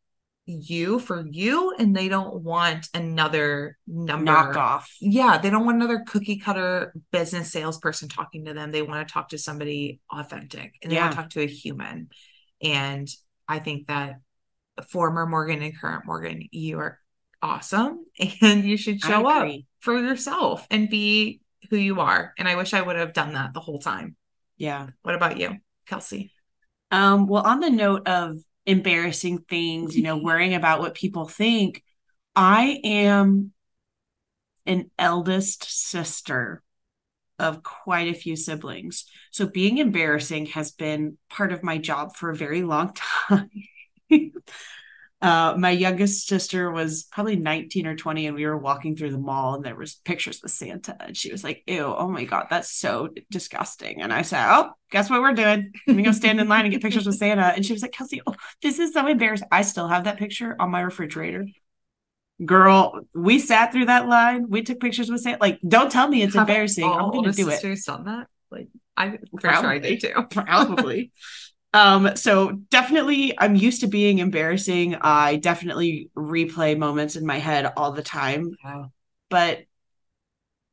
you 0.46 0.98
for 0.98 1.26
you 1.26 1.74
and 1.78 1.96
they 1.96 2.08
don't 2.08 2.42
want 2.42 2.86
another 2.92 3.78
number 3.86 4.24
Knock 4.30 4.56
off. 4.56 4.94
yeah, 5.00 5.38
they 5.38 5.48
don't 5.48 5.64
want 5.64 5.76
another 5.78 6.04
cookie 6.06 6.36
cutter 6.38 6.92
business 7.10 7.50
salesperson 7.50 8.08
talking 8.10 8.44
to 8.44 8.52
them. 8.54 8.70
They 8.70 8.82
want 8.82 9.08
to 9.08 9.12
talk 9.12 9.30
to 9.30 9.38
somebody 9.38 10.00
authentic 10.12 10.74
and 10.82 10.92
they 10.92 10.96
want 10.98 11.12
to 11.12 11.16
talk 11.16 11.30
to 11.30 11.40
a 11.40 11.46
human. 11.46 12.10
And 12.62 13.08
I 13.48 13.58
think 13.58 13.86
that 13.88 14.16
former 14.82 15.26
Morgan 15.26 15.62
and 15.62 15.78
current 15.78 16.06
Morgan, 16.06 16.48
you 16.50 16.78
are 16.78 16.98
awesome 17.42 18.04
and 18.40 18.64
you 18.64 18.76
should 18.76 19.00
show 19.00 19.26
up 19.26 19.48
for 19.80 19.98
yourself 19.98 20.66
and 20.70 20.88
be 20.88 21.40
who 21.70 21.76
you 21.76 22.00
are. 22.00 22.32
And 22.38 22.48
I 22.48 22.56
wish 22.56 22.74
I 22.74 22.82
would 22.82 22.96
have 22.96 23.12
done 23.12 23.34
that 23.34 23.54
the 23.54 23.60
whole 23.60 23.78
time. 23.78 24.16
Yeah. 24.56 24.88
What 25.02 25.14
about 25.14 25.38
you, 25.38 25.56
Kelcye? 25.88 26.30
Um, 26.90 27.26
well, 27.26 27.46
on 27.46 27.60
the 27.60 27.70
note 27.70 28.06
of 28.06 28.38
embarrassing 28.66 29.38
things, 29.48 29.96
you 29.96 30.02
know, 30.02 30.16
worrying 30.16 30.54
about 30.54 30.80
what 30.80 30.94
people 30.94 31.26
think, 31.26 31.82
I 32.36 32.80
am 32.84 33.52
an 34.66 34.90
eldest 34.98 35.64
sister 35.64 36.62
of 37.38 37.62
quite 37.62 38.08
a 38.08 38.18
few 38.18 38.36
siblings. 38.36 39.04
So 39.30 39.46
being 39.46 39.78
embarrassing 39.78 40.46
has 40.46 40.70
been 40.70 41.18
part 41.28 41.52
of 41.52 41.62
my 41.62 41.78
job 41.78 42.14
for 42.16 42.30
a 42.30 42.36
very 42.36 42.62
long 42.62 42.94
time. 43.28 43.50
Uh, 45.24 45.54
my 45.56 45.70
youngest 45.70 46.26
sister 46.26 46.70
was 46.70 47.04
probably 47.04 47.34
19 47.34 47.86
or 47.86 47.96
20 47.96 48.26
and 48.26 48.36
we 48.36 48.44
were 48.44 48.58
walking 48.58 48.94
through 48.94 49.10
the 49.10 49.16
mall 49.16 49.54
and 49.54 49.64
there 49.64 49.74
was 49.74 49.94
pictures 49.94 50.40
with 50.42 50.52
Santa 50.52 50.94
and 51.00 51.16
she 51.16 51.32
was 51.32 51.42
like, 51.42 51.62
ew, 51.66 51.82
oh 51.96 52.10
my 52.10 52.24
God, 52.24 52.48
that's 52.50 52.70
so 52.70 53.08
disgusting. 53.30 54.02
And 54.02 54.12
I 54.12 54.20
said, 54.20 54.44
oh, 54.50 54.72
guess 54.90 55.08
what 55.08 55.22
we're 55.22 55.32
doing? 55.32 55.72
We're 55.86 55.94
going 55.94 56.04
to 56.04 56.12
stand 56.12 56.40
in 56.40 56.48
line 56.50 56.66
and 56.66 56.72
get 56.72 56.82
pictures 56.82 57.06
with 57.06 57.14
Santa. 57.14 57.54
And 57.56 57.64
she 57.64 57.72
was 57.72 57.80
like, 57.80 57.92
Kelcye, 57.92 58.20
oh, 58.26 58.34
this 58.60 58.78
is 58.78 58.92
so 58.92 59.06
embarrassing. 59.06 59.48
I 59.50 59.62
still 59.62 59.88
have 59.88 60.04
that 60.04 60.18
picture 60.18 60.56
on 60.60 60.70
my 60.70 60.82
refrigerator. 60.82 61.46
Girl, 62.44 63.00
we 63.14 63.38
sat 63.38 63.72
through 63.72 63.86
that 63.86 64.06
line. 64.06 64.50
We 64.50 64.62
took 64.62 64.78
pictures 64.78 65.10
with 65.10 65.22
Santa. 65.22 65.38
Like, 65.40 65.58
don't 65.66 65.90
tell 65.90 66.06
me 66.06 66.22
it's 66.22 66.34
Have 66.34 66.42
embarrassing. 66.42 66.84
I'm 66.84 66.98
going 66.98 67.12
to 67.12 67.16
older 67.16 67.32
do 67.32 67.48
it. 67.48 67.52
sisters 67.52 67.84
done 67.84 68.04
that? 68.04 68.26
Like, 68.50 68.68
I'm 68.94 69.18
pretty 69.38 69.56
sure 69.56 69.70
I 69.70 69.78
did 69.78 70.00
too. 70.02 70.12
Probably. 70.30 71.12
um, 71.74 72.16
so 72.16 72.52
definitely 72.70 73.38
I'm 73.38 73.56
used 73.56 73.80
to 73.80 73.88
being 73.88 74.20
embarrassing. 74.20 74.94
I 74.94 75.36
definitely 75.36 76.08
replay 76.16 76.78
moments 76.78 77.16
in 77.16 77.26
my 77.26 77.38
head 77.38 77.70
all 77.76 77.92
the 77.92 78.02
time. 78.02 78.52
Wow. 78.64 78.92
But 79.28 79.64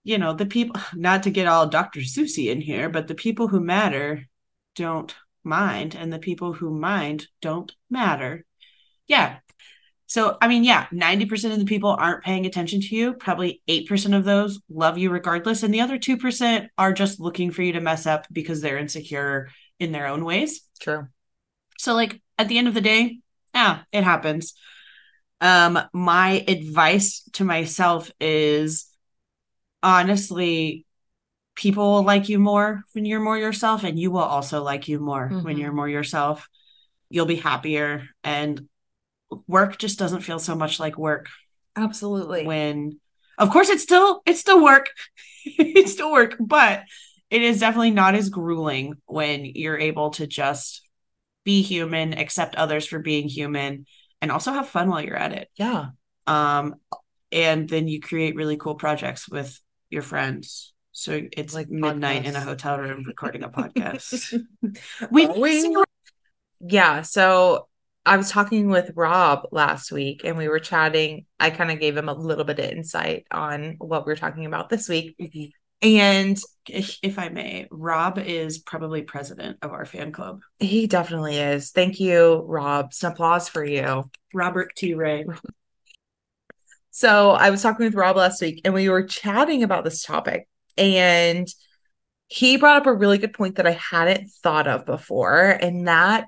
you 0.04 0.18
know, 0.18 0.34
the 0.34 0.46
people 0.46 0.80
not 0.96 1.24
to 1.24 1.32
get 1.32 1.48
all 1.48 1.68
Dr. 1.68 2.04
Susie 2.04 2.50
in 2.50 2.62
here, 2.62 2.88
but 2.88 3.08
the 3.08 3.16
people 3.16 3.48
who 3.48 3.60
matter 3.60 4.28
don't 4.76 5.14
mind, 5.44 5.96
and 5.96 6.14
the 6.14 6.20
people 6.20 6.54
who 6.54 6.72
mind 6.72 7.28
don't 7.42 7.72
matter. 7.90 8.46
Yeah. 9.08 9.40
So, 10.06 10.38
I 10.42 10.48
mean, 10.50 10.64
yeah, 10.64 10.88
90% 10.92 11.54
of 11.54 11.60
the 11.60 11.66
people 11.66 11.90
aren't 11.90 12.24
paying 12.24 12.46
attention 12.46 12.82
to 12.82 12.96
you. 12.96 13.14
Probably 13.14 13.62
8% 13.68 14.16
of 14.16 14.26
those 14.26 14.60
love 14.70 14.98
you 14.98 15.10
regardless. 15.10 15.64
And 15.64 15.74
the 15.74 15.82
other 15.82 15.98
2% 15.98 16.68
are 16.78 16.94
just 16.94 17.20
looking 17.20 17.50
for 17.50 17.62
you 17.64 17.74
to 17.74 17.82
mess 17.82 18.06
up 18.06 18.28
because 18.32 18.62
they're 18.62 18.78
insecure 18.78 19.50
in 19.80 19.92
their 19.92 20.08
own 20.08 20.26
ways. 20.26 20.62
True. 20.82 21.08
So, 21.78 21.94
like, 21.94 22.22
at 22.38 22.48
the 22.50 22.58
end 22.58 22.68
of 22.68 22.74
the 22.74 22.82
day, 22.82 23.20
yeah, 23.56 23.84
it 23.94 24.04
happens. 24.04 24.54
Um, 25.40 25.80
my 25.94 26.44
advice 26.48 27.24
to 27.34 27.46
myself 27.46 28.12
is 28.20 28.86
honestly, 29.82 30.86
people 31.56 31.84
will 31.96 32.04
like 32.04 32.30
you 32.30 32.40
more 32.40 32.84
when 32.94 33.06
you're 33.06 33.20
more 33.20 33.38
yourself, 33.38 33.84
and 33.84 33.98
you 33.98 34.12
will 34.12 34.20
also 34.20 34.62
like 34.62 34.88
you 34.88 35.00
more 35.00 35.30
when 35.30 35.56
Mhm. 35.56 35.60
you're 35.60 35.72
more 35.74 35.90
yourself. 35.90 36.48
You'll 37.10 37.26
be 37.26 37.36
happier, 37.38 38.08
and 38.24 38.68
work 39.48 39.78
just 39.78 40.00
doesn't 40.00 40.22
feel 40.22 40.40
so 40.40 40.56
much 40.56 40.80
like 40.80 40.98
work 40.98 41.28
Absolutely. 41.76 42.46
when 42.46 43.00
of 43.38 43.50
course 43.50 43.70
it's 43.70 43.84
still 43.84 44.22
it's 44.26 44.42
still 44.42 44.62
work 44.62 44.90
it's 45.46 45.94
still 45.94 46.12
work 46.12 46.36
but 46.40 46.84
it 47.32 47.42
is 47.42 47.60
definitely 47.60 47.92
not 47.92 48.14
as 48.14 48.30
grueling 48.30 48.96
when 49.06 49.46
you're 49.46 49.80
able 49.80 50.12
to 50.12 50.28
just 50.28 50.88
be 51.44 51.64
human 51.64 52.14
accept 52.14 52.56
others 52.56 52.86
for 52.86 53.00
being 53.00 53.28
human 53.28 53.86
and 54.22 54.32
also 54.32 54.52
have 54.52 54.70
fun 54.70 54.90
while 54.90 55.02
you're 55.02 55.16
at 55.16 55.34
it 55.34 55.50
yeah. 55.56 55.88
um 56.28 56.76
and 57.32 57.68
then 57.68 57.88
you 57.88 58.00
create 58.00 58.36
really 58.36 58.58
cool 58.58 58.76
projects 58.76 59.28
with 59.28 59.60
your 59.90 60.04
friends 60.04 60.74
so 60.94 61.20
it's 61.32 61.56
Like 61.56 61.70
midnight 61.70 62.26
in 62.26 62.36
a 62.36 62.42
hotel 62.42 62.78
room 62.78 63.06
recording 63.08 63.44
a 63.44 63.50
podcast 63.50 64.40
we 65.12 65.26
we? 65.26 65.74
Yeah. 66.62 67.02
So 67.02 67.68
I 68.06 68.18
was 68.18 68.32
talking 68.32 68.70
with 68.70 68.92
Rob 68.96 69.48
last 69.52 69.92
week 69.92 70.22
and 70.24 70.38
we 70.38 70.48
were 70.48 70.60
chatting. 70.60 71.26
I 71.40 71.50
kind 71.50 71.72
of 71.72 71.80
gave 71.80 71.98
him 71.98 72.10
a 72.10 72.14
little 72.14 72.46
bit 72.46 72.60
of 72.60 72.66
insight 72.66 73.28
on 73.32 73.76
what 73.80 74.06
we 74.06 74.14
are 74.14 74.18
talking 74.18 74.46
about 74.46 74.70
this 74.70 74.90
week. 74.90 75.16
And 75.82 76.40
if, 76.70 77.00
if 77.02 77.18
i 77.18 77.28
may 77.28 77.68
rob 77.72 78.20
is 78.20 78.60
probably 78.60 79.02
president 79.02 79.58
of 79.64 79.72
our 79.72 79.84
fan 79.84 80.12
club 80.12 80.42
he 80.60 80.86
definitely 80.86 81.38
is. 81.38 81.72
Thank 81.72 82.00
you, 82.00 82.44
Rob. 82.48 82.94
Some 82.94 83.14
applause 83.14 83.50
for 83.50 83.66
you. 83.66 84.10
robert 84.34 84.76
t 84.76 84.94
ray 84.94 85.26
So 86.92 87.32
I 87.32 87.50
was 87.50 87.62
talking 87.62 87.86
with 87.86 87.96
Rob 87.96 88.18
last 88.18 88.42
week 88.42 88.62
and 88.64 88.74
we 88.74 88.90
were 88.90 89.04
chatting 89.04 89.64
about 89.64 89.84
this 89.84 90.04
topic. 90.04 90.48
And 90.78 91.48
he 92.28 92.58
brought 92.58 92.78
up 92.78 92.86
a 92.86 92.94
really 92.94 93.18
good 93.18 93.34
point 93.34 93.56
that 93.56 93.68
I 93.68 93.72
hadn't 93.72 94.30
thought 94.44 94.68
of 94.68 94.86
before. 94.86 95.50
And 95.50 95.88
that, 95.88 96.28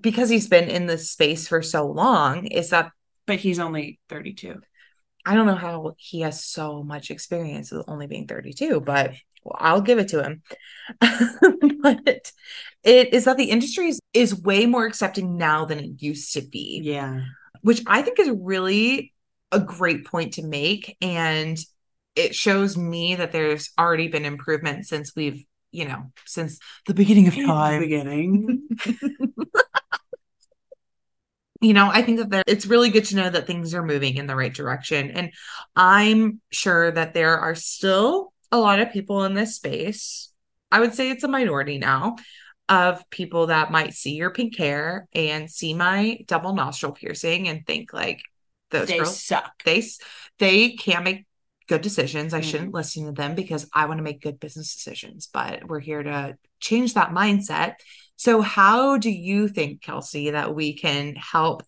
because 0.00 0.28
he's 0.28 0.48
been 0.48 0.68
in 0.68 0.86
this 0.86 1.10
space 1.10 1.48
for 1.48 1.62
so 1.62 1.86
long, 1.86 2.46
is 2.46 2.70
that 2.70 2.92
But 3.26 3.40
he's 3.40 3.58
only 3.58 3.98
32. 4.08 4.60
I 5.24 5.34
don't 5.34 5.46
know 5.46 5.54
how 5.54 5.94
he 5.98 6.20
has 6.22 6.44
so 6.44 6.82
much 6.82 7.10
experience 7.10 7.70
with 7.70 7.84
only 7.88 8.06
being 8.06 8.26
32, 8.26 8.80
but 8.80 9.12
well, 9.44 9.56
I'll 9.58 9.80
give 9.80 9.98
it 9.98 10.08
to 10.08 10.22
him. 10.22 10.42
but 11.82 12.32
it 12.84 13.14
is 13.14 13.24
that 13.24 13.36
the 13.36 13.50
industry 13.50 13.88
is, 13.88 14.00
is 14.12 14.40
way 14.40 14.66
more 14.66 14.86
accepting 14.86 15.36
now 15.36 15.64
than 15.64 15.78
it 15.78 16.02
used 16.02 16.34
to 16.34 16.42
be, 16.42 16.80
Yeah. 16.84 17.20
which 17.62 17.82
I 17.86 18.02
think 18.02 18.18
is 18.18 18.30
really 18.30 19.12
a 19.50 19.60
great 19.60 20.06
point 20.06 20.34
to 20.34 20.42
make. 20.42 20.96
And 21.00 21.58
it 22.16 22.34
shows 22.34 22.76
me 22.76 23.16
that 23.16 23.32
there's 23.32 23.70
already 23.78 24.08
been 24.08 24.24
improvement 24.24 24.86
since 24.86 25.14
we've, 25.16 25.44
you 25.70 25.86
know, 25.86 26.12
since 26.26 26.58
the 26.86 26.94
beginning 26.94 27.28
of 27.28 27.34
time. 27.46 27.80
beginning. 27.80 28.68
you 31.62 31.72
know, 31.72 31.88
I 31.90 32.02
think 32.02 32.18
that 32.18 32.28
there, 32.28 32.42
it's 32.46 32.66
really 32.66 32.90
good 32.90 33.04
to 33.06 33.16
know 33.16 33.30
that 33.30 33.46
things 33.46 33.72
are 33.74 33.84
moving 33.84 34.16
in 34.16 34.26
the 34.26 34.36
right 34.36 34.52
direction. 34.52 35.12
And 35.12 35.30
I'm 35.76 36.40
sure 36.50 36.90
that 36.90 37.14
there 37.14 37.38
are 37.38 37.54
still 37.54 38.32
a 38.50 38.58
lot 38.58 38.80
of 38.80 38.92
people 38.92 39.24
in 39.24 39.34
this 39.34 39.56
space. 39.56 40.30
I 40.70 40.80
would 40.80 40.94
say 40.94 41.10
it's 41.10 41.24
a 41.24 41.28
minority 41.28 41.78
now 41.78 42.16
of 42.68 43.08
people 43.10 43.46
that 43.46 43.70
might 43.70 43.94
see 43.94 44.14
your 44.14 44.30
pink 44.30 44.56
hair 44.56 45.06
and 45.14 45.50
see 45.50 45.72
my 45.72 46.18
double 46.26 46.54
nostril 46.54 46.92
piercing 46.92 47.48
and 47.48 47.66
think 47.66 47.92
like 47.92 48.22
those 48.70 48.88
they 48.88 48.98
girls 48.98 49.22
suck. 49.22 49.62
they 49.64 49.82
they 50.38 50.70
can't 50.70 51.04
make 51.04 51.26
good 51.68 51.82
decisions. 51.82 52.34
I 52.34 52.40
Mhm. 52.40 52.44
shouldn't 52.44 52.74
listen 52.74 53.06
to 53.06 53.12
them 53.12 53.34
because 53.34 53.68
I 53.72 53.86
want 53.86 53.98
to 53.98 54.02
make 54.02 54.20
good 54.20 54.40
business 54.40 54.74
decisions, 54.74 55.28
but 55.32 55.66
we're 55.66 55.80
here 55.80 56.02
to 56.02 56.36
change 56.60 56.94
that 56.94 57.10
mindset. 57.10 57.74
So 58.22 58.40
how 58.40 58.98
do 58.98 59.10
you 59.10 59.48
think, 59.48 59.82
Kelcye, 59.82 60.30
that 60.30 60.54
we 60.54 60.74
can 60.74 61.16
help 61.16 61.64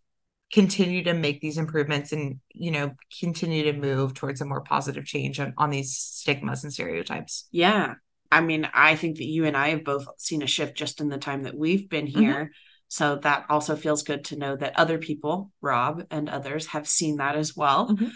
continue 0.53 1.03
to 1.03 1.13
make 1.13 1.41
these 1.41 1.59
improvements 1.59 2.13
and, 2.13 2.39
you 2.53 2.71
know, 2.71 2.95
continue 3.19 3.65
to 3.65 3.73
move 3.73 4.15
towards 4.15 4.41
a 4.41 4.45
more 4.45 4.61
positive 4.61 5.05
change 5.05 5.41
on, 5.41 5.53
on 5.59 5.71
these 5.71 5.97
stigmas 5.97 6.63
and 6.63 6.73
stereotypes? 6.73 7.49
Yeah. 7.51 7.95
I 8.31 8.41
mean, 8.41 8.69
I 8.73 8.95
think 8.95 9.17
that 9.17 9.27
you 9.27 9.47
and 9.47 9.57
I 9.57 9.71
have 9.71 9.83
both 9.83 10.07
seen 10.17 10.43
a 10.43 10.47
shift 10.47 10.77
just 10.77 11.01
in 11.01 11.09
the 11.09 11.19
time 11.19 11.43
that 11.43 11.57
we've 11.57 11.89
been 11.89 12.07
Mm-hmm. 12.07 12.21
here. 12.21 12.53
So 12.87 13.17
that 13.17 13.47
also 13.51 13.75
feels 13.75 14.05
good 14.05 14.27
to 14.27 14.37
know 14.37 14.55
that 14.55 14.79
other 14.79 14.99
people, 14.99 15.51
Rob 15.61 16.05
and 16.13 16.29
others, 16.29 16.67
have 16.69 16.87
seen 16.87 17.17
that 17.17 17.35
as 17.35 17.57
well. 17.57 17.89
Mhm. 17.89 18.13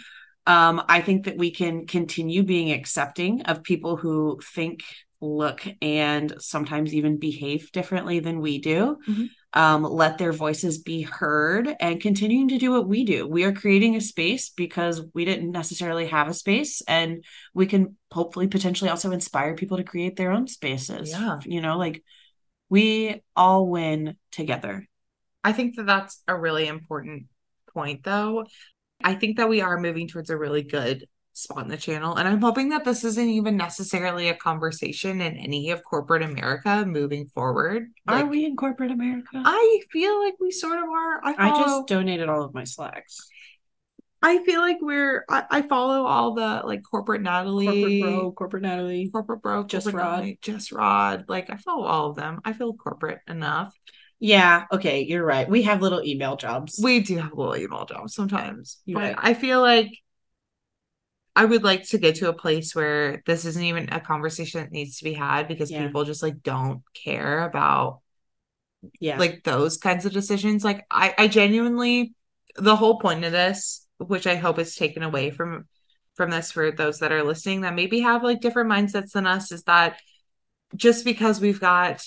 Um, 0.47 0.81
I 0.87 1.01
think 1.01 1.25
that 1.25 1.35
we 1.35 1.51
can 1.51 1.87
continue 1.87 2.43
being 2.43 2.71
accepting 2.71 3.41
of 3.41 3.63
people 3.63 3.97
who 3.97 4.39
think, 4.55 4.85
look, 5.21 5.65
and 5.81 6.33
sometimes 6.39 6.93
even 6.93 7.17
behave 7.17 7.71
differently 7.71 8.19
than 8.19 8.39
we 8.39 8.59
do. 8.59 8.97
Mhm. 9.07 9.29
Um, 9.51 9.83
let 9.83 10.19
their 10.19 10.31
voices 10.31 10.77
be 10.77 11.01
heard 11.01 11.75
and 11.79 11.99
continuing 11.99 12.49
to 12.49 12.59
do 12.59 12.71
what 12.71 12.87
we 12.87 13.03
do. 13.03 13.27
We 13.27 13.43
are 13.45 13.51
creating 13.51 13.95
a 13.95 14.01
space 14.01 14.49
because 14.49 15.01
we 15.15 15.25
didn't 15.25 15.51
necessarily 15.51 16.05
have 16.07 16.27
a 16.27 16.33
space, 16.33 16.81
and 16.87 17.25
we 17.53 17.65
can 17.65 17.97
hopefully 18.11 18.47
potentially 18.47 18.91
also 18.91 19.11
inspire 19.11 19.55
people 19.55 19.77
to 19.77 19.83
create 19.83 20.15
their 20.15 20.31
own 20.31 20.47
spaces. 20.47 21.09
Yeah. 21.11 21.39
You 21.43 21.61
know, 21.61 21.77
like 21.77 22.03
we 22.69 23.23
all 23.35 23.67
win 23.67 24.15
together. 24.31 24.87
I 25.43 25.53
think 25.53 25.75
that 25.77 25.87
that's 25.87 26.21
a 26.27 26.37
really 26.37 26.67
important 26.67 27.25
point, 27.73 28.03
though. 28.03 28.45
I 29.03 29.15
think 29.15 29.37
that 29.37 29.49
we 29.49 29.61
are 29.61 29.79
moving 29.79 30.07
towards 30.07 30.29
a 30.29 30.37
really 30.37 30.63
good 30.63 31.07
spot 31.33 31.63
in 31.63 31.69
the 31.69 31.77
channel. 31.77 32.15
And 32.15 32.27
I'm 32.27 32.41
hoping 32.41 32.69
that 32.69 32.83
this 32.83 33.03
isn't 33.03 33.29
even 33.29 33.55
necessarily 33.55 34.29
a 34.29 34.35
conversation 34.35 35.21
in 35.21 35.37
any 35.37 35.71
of 35.71 35.83
corporate 35.83 36.21
America 36.21 36.85
moving 36.85 37.27
forward. 37.27 37.87
are 38.07 38.25
we 38.25 38.45
in 38.45 38.55
corporate 38.55 38.91
America? 38.91 39.41
I 39.45 39.81
feel 39.91 40.21
like 40.23 40.35
we 40.39 40.51
sort 40.51 40.77
of 40.77 40.85
are. 40.89 41.21
I, 41.23 41.35
I 41.37 41.49
just 41.49 41.87
donated 41.87 42.27
all 42.29 42.43
of 42.43 42.53
my 42.53 42.63
slacks. 42.65 43.27
I 44.21 44.43
feel 44.43 44.59
like 44.59 44.77
we're, 44.81 45.23
I, 45.29 45.45
I 45.49 45.61
follow 45.61 46.05
all 46.05 46.33
the 46.33 46.61
like 46.65 46.81
corporate 46.83 47.21
Natalie, 47.21 47.65
Corporate 47.65 48.01
bro, 48.01 48.31
corporate 48.33 48.63
Natalie. 48.63 49.09
corporate 49.09 49.41
bro, 49.41 49.63
Just 49.63 49.87
Rod. 49.87 49.95
Natalie, 49.95 50.39
just 50.41 50.71
Rod. 50.73 51.25
Like 51.29 51.49
I 51.49 51.55
follow 51.55 51.85
all 51.85 52.09
of 52.09 52.17
them. 52.17 52.41
I 52.43 52.51
feel 52.51 52.73
corporate 52.73 53.19
enough. 53.29 53.73
Yeah, 54.19 54.65
okay, 54.73 55.05
you're 55.05 55.23
right. 55.25 55.49
We 55.49 55.61
have 55.63 55.81
little 55.81 56.03
email 56.03 56.35
jobs. 56.35 56.81
We 56.83 56.99
do 56.99 57.15
have 57.17 57.31
a 57.31 57.35
little 57.35 57.55
email 57.55 57.85
jobs 57.85 58.13
sometimes, 58.13 58.79
You're 58.83 58.99
but 58.99 59.15
right. 59.15 59.15
I 59.17 59.33
feel 59.33 59.61
like 59.61 59.91
I 61.39 61.45
would 61.45 61.63
like 61.63 61.87
to 61.87 61.97
get 61.97 62.15
to 62.15 62.27
a 62.27 62.33
place 62.33 62.75
where 62.75 63.23
this 63.25 63.45
isn't 63.45 63.63
even 63.63 63.87
a 63.93 64.01
conversation 64.01 64.59
that 64.59 64.73
needs 64.73 64.97
to 64.97 65.05
be 65.05 65.13
had 65.13 65.47
because 65.47 65.71
Yeah. 65.71 65.87
people 65.87 66.03
just 66.03 66.21
like 66.21 66.43
don't 66.43 66.83
care 66.93 67.45
about 67.45 68.01
yeah. 68.99 69.17
like 69.17 69.45
those 69.45 69.77
kinds 69.77 70.05
of 70.05 70.11
decisions. 70.11 70.65
Like 70.65 70.85
I, 70.91 71.15
I 71.17 71.27
genuinely, 71.29 72.13
the 72.57 72.75
whole 72.75 72.99
point 72.99 73.23
of 73.23 73.31
this, 73.31 73.87
which 73.99 74.27
I 74.27 74.35
hope 74.35 74.59
is 74.59 74.75
taken 74.75 75.01
away 75.01 75.31
from 75.31 75.65
from 76.15 76.29
this 76.29 76.51
for 76.51 76.71
those 76.71 76.99
that 76.99 77.13
are 77.13 77.23
listening 77.23 77.61
that 77.61 77.73
maybe 77.73 78.01
have 78.01 78.21
like 78.21 78.41
different 78.41 78.69
mindsets 78.69 79.11
than 79.13 79.25
us, 79.25 79.53
is 79.53 79.63
that 79.63 79.97
just 80.75 81.05
because 81.05 81.39
we've 81.39 81.61
got 81.61 82.03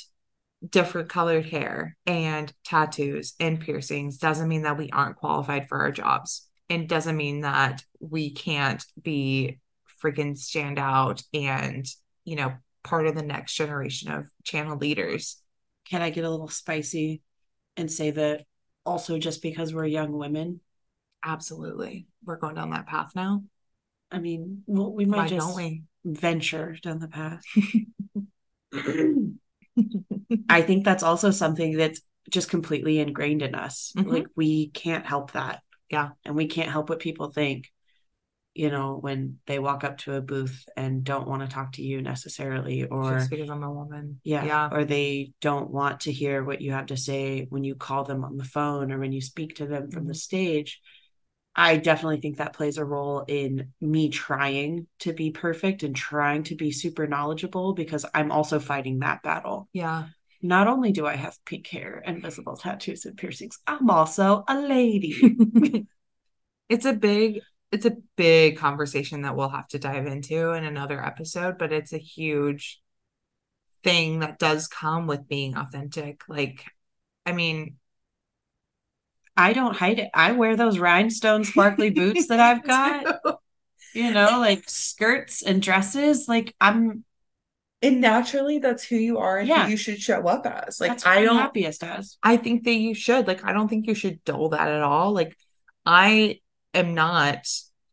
different 0.69 1.09
colored 1.09 1.47
hair 1.47 1.97
and 2.07 2.53
tattoos 2.65 3.35
and 3.41 3.61
piercings 3.61 4.19
doesn't 4.19 4.49
mean 4.49 4.63
that 4.63 4.77
we 4.79 4.91
aren't 4.91 5.17
qualified 5.17 5.69
for 5.69 5.81
our 5.81 5.91
jobs 5.91 6.49
and 6.73 6.89
doesn't 6.89 7.17
mean 7.17 7.43
that 7.43 7.83
we 8.01 8.31
can't 8.31 8.85
be 9.01 9.59
freaking 10.03 10.37
stand 10.37 10.79
out 10.79 11.23
and 11.33 11.87
you 12.25 12.37
know 12.37 12.53
part 12.83 13.07
of 13.07 13.15
the 13.15 13.23
next 13.23 13.55
generation 13.55 14.11
of 14.11 14.27
channel 14.43 14.77
leaders 14.77 15.41
Can 15.89 16.03
I 16.03 16.11
get 16.11 16.25
a 16.25 16.31
little 16.31 16.49
spicy 16.49 17.23
and 17.77 17.91
say 17.91 18.11
that 18.11 18.45
also 18.85 19.19
just 19.19 19.43
because 19.43 19.73
we're 19.73 19.87
young 19.87 20.13
women, 20.13 20.61
absolutely 21.25 22.07
we're 22.25 22.37
going 22.37 22.57
down 22.57 22.71
that 22.71 22.87
path 22.87 23.13
now 23.15 23.43
I 24.13 24.19
mean, 24.19 24.63
well, 24.67 24.93
we 24.93 25.07
might 25.07 25.17
why 25.17 25.29
just 25.29 25.57
we 25.57 25.85
venture 26.05 26.77
down 26.83 26.99
the 26.99 27.09
path. 27.09 27.43
I 30.49 30.61
think 30.63 30.85
that's 30.85 31.03
also 31.03 31.31
something 31.31 31.79
that's 31.79 32.03
just 32.31 32.51
completely 32.51 32.99
ingrained 33.01 33.41
in 33.41 33.55
us. 33.55 33.93
Mhm. 33.97 34.07
Like 34.07 34.27
we 34.37 34.69
can't 34.69 35.07
help 35.07 35.33
that. 35.33 35.63
Yeah. 35.93 36.11
And 36.25 36.35
we 36.35 36.47
can't 36.47 36.71
help 36.71 36.89
what 36.89 36.99
people 37.01 37.31
think, 37.31 37.71
you 38.55 38.71
know, 38.71 38.97
when 38.97 39.39
they 39.47 39.59
walk 39.59 39.85
up 39.85 39.99
to 39.99 40.15
a 40.15 40.21
booth 40.21 40.67
and 40.77 41.05
don't 41.05 41.29
want 41.29 41.43
to 41.43 41.49
talk 41.55 41.73
to 41.75 41.83
you 41.83 42.03
necessarily 42.03 42.85
or 42.85 43.19
just 43.19 43.31
because 43.31 43.51
i'm 43.51 43.63
a 43.63 43.73
woman 43.73 44.21
yeah, 44.25 44.45
yeah 44.45 44.69
or 44.71 44.85
they 44.85 45.33
don't 45.41 45.71
want 45.71 46.01
to 46.01 46.13
hear 46.13 46.45
what 46.45 46.61
you 46.61 46.73
have 46.73 46.87
to 46.87 46.97
say 46.97 47.47
when 47.51 47.65
you 47.65 47.75
call 47.75 48.05
them 48.05 48.25
on 48.25 48.37
the 48.37 48.45
phone 48.45 48.93
or 48.93 48.99
when 48.99 49.13
you 49.13 49.21
speak 49.21 49.57
to 49.57 49.67
them 49.67 49.91
from 49.91 50.07
the 50.07 50.13
Mhm. 50.13 50.19
stage. 50.19 50.81
I 51.55 51.77
definitely 51.77 52.21
think 52.21 52.39
that 52.39 52.55
plays 52.55 52.79
a 52.79 52.85
role 52.85 53.25
in 53.29 53.73
me 53.81 54.09
trying 54.09 54.87
to 55.01 55.13
be 55.13 55.31
perfect 55.33 55.83
and 55.83 55.95
trying 55.95 56.45
to 56.45 56.55
be 56.55 56.73
super 56.73 57.07
knowledgeable 57.07 57.75
because 57.75 58.07
I'm 58.15 58.33
also 58.33 58.59
fighting 58.59 59.01
that 59.01 59.23
battle 59.23 59.69
yeah 59.73 60.05
not 60.43 60.67
only 60.67 60.93
do 60.93 61.07
I 61.07 61.17
have 61.17 61.43
pink 61.45 61.67
hair 61.69 62.03
and 62.05 62.21
visible 62.21 62.57
tattoos 62.57 63.05
and 63.05 63.17
piercings, 63.17 63.59
I'm 63.67 63.89
also 63.89 64.45
a 64.49 64.59
lady. 64.59 65.15
it's 66.69 66.85
a 66.85 66.93
big 66.93 67.41
it's 67.71 67.87
a 67.87 67.97
big 68.17 68.59
conversation 68.59 69.23
that 69.23 69.35
we'll 69.35 69.49
have 69.49 69.69
to 69.69 69.79
dive 69.79 70.07
into 70.07 70.51
in 70.51 70.65
another 70.65 71.05
episode 71.05 71.59
but 71.59 71.73
it's 71.73 71.93
a 71.93 71.99
huge 71.99 72.81
thing 73.83 74.21
that 74.21 74.39
does 74.39 74.69
come 74.69 75.07
with 75.07 75.29
being 75.29 75.57
authentic 75.57 76.23
like 76.29 76.65
i 77.27 77.33
mean 77.33 77.77
I 79.37 79.55
don't 79.55 79.75
hide 79.75 79.99
it. 79.99 80.11
I 80.13 80.33
wear 80.33 80.57
those 80.57 80.79
rhinestone 80.79 81.45
sparkly 81.45 81.91
boots 81.91 82.27
that 82.27 82.41
I've 82.41 82.63
got, 82.67 83.21
you 83.95 84.13
know, 84.13 84.39
like 84.39 84.69
skirts 84.69 85.43
and 85.43 85.63
dresses. 85.63 86.29
Like 86.29 86.55
I'm 86.61 87.05
and 87.83 88.01
naturally 88.01 88.59
that's 88.59 88.85
who 88.85 88.97
you 88.97 89.19
are 89.19 89.39
and 89.39 89.49
Yeah. 89.49 89.65
who 89.65 89.73
you 89.73 89.77
should 89.77 90.01
show 90.01 90.27
up 90.29 90.47
as 90.47 90.81
like 90.81 90.91
that's 90.91 91.07
i 91.07 91.23
don't 91.23 91.37
happiest 91.39 91.83
as. 91.85 92.17
I 92.23 92.37
think 92.37 92.65
that 92.65 92.73
you 92.75 92.95
should. 92.95 93.27
Like, 93.27 93.45
I 93.45 93.53
don't 93.53 93.69
think 93.69 93.87
you 93.87 93.95
should 93.95 94.23
dull 94.25 94.51
that 94.51 94.69
at 94.69 94.83
all. 94.83 95.13
Like, 95.13 95.37
I 95.85 96.41
am 96.75 96.95
not 96.95 97.47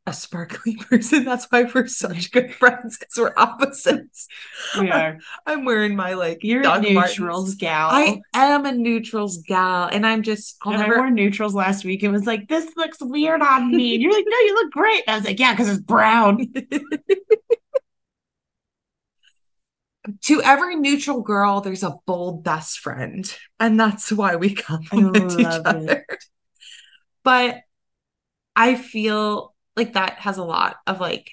a 0.05 0.13
sparkly 0.13 0.75
person. 0.89 1.23
That's 1.25 1.45
why 1.51 1.63
we're 1.63 1.85
such 1.87 2.31
good 2.31 2.53
friends 2.61 2.97
because 2.97 3.15
we're 3.17 3.33
opposites. 3.37 4.27
We 4.79 4.89
are. 4.99 5.19
I'm 5.45 5.65
wearing 5.65 5.95
my 5.95 6.13
like 6.13 6.39
You're 6.43 6.61
a 6.61 6.63
Doc 6.63 6.81
Martens. 6.83 7.19
neutrals 7.19 7.55
gal. 7.55 7.89
I 7.91 8.21
am 8.33 8.65
a 8.65 8.71
neutrals 8.71 9.37
gal, 9.47 9.85
and 9.91 10.05
I'm 10.05 10.23
just 10.23 10.57
I'll 10.63 10.73
and 10.73 10.81
I 10.81 10.87
wore 10.87 11.09
neutrals 11.11 11.53
last 11.53 11.83
week. 11.85 12.01
It 12.03 12.09
was 12.09 12.25
like, 12.25 12.47
this 12.47 12.71
looks 12.77 12.97
weird 13.01 13.41
on 13.41 13.69
me. 13.71 13.93
And 13.95 14.01
you're 14.03 14.13
like, 14.13 14.25
no, 14.27 14.37
you 14.37 14.53
look 14.55 14.71
great. 14.71 15.03
And 15.05 15.13
I 15.15 15.17
was 15.17 15.25
like, 15.27 15.39
yeah, 15.39 15.53
because 15.53 15.69
it's 15.69 15.81
brown. 15.81 16.51
To 20.29 20.41
every 20.43 20.75
neutral 20.77 21.21
girl, 21.21 21.61
there's 21.61 21.83
a 21.83 21.97
bold 22.05 22.43
best 22.43 22.79
friend, 22.79 23.31
and 23.59 23.79
that's 23.79 24.11
why 24.11 24.37
we 24.37 24.55
compliment 24.55 25.35
each 25.39 25.61
it. 25.65 25.67
other. 25.67 26.05
But 27.23 27.61
I 28.55 28.75
feel 28.75 29.55
like 29.75 29.93
that 29.93 30.19
has 30.19 30.37
a 30.37 30.43
lot 30.43 30.77
of 30.87 30.99
like 30.99 31.31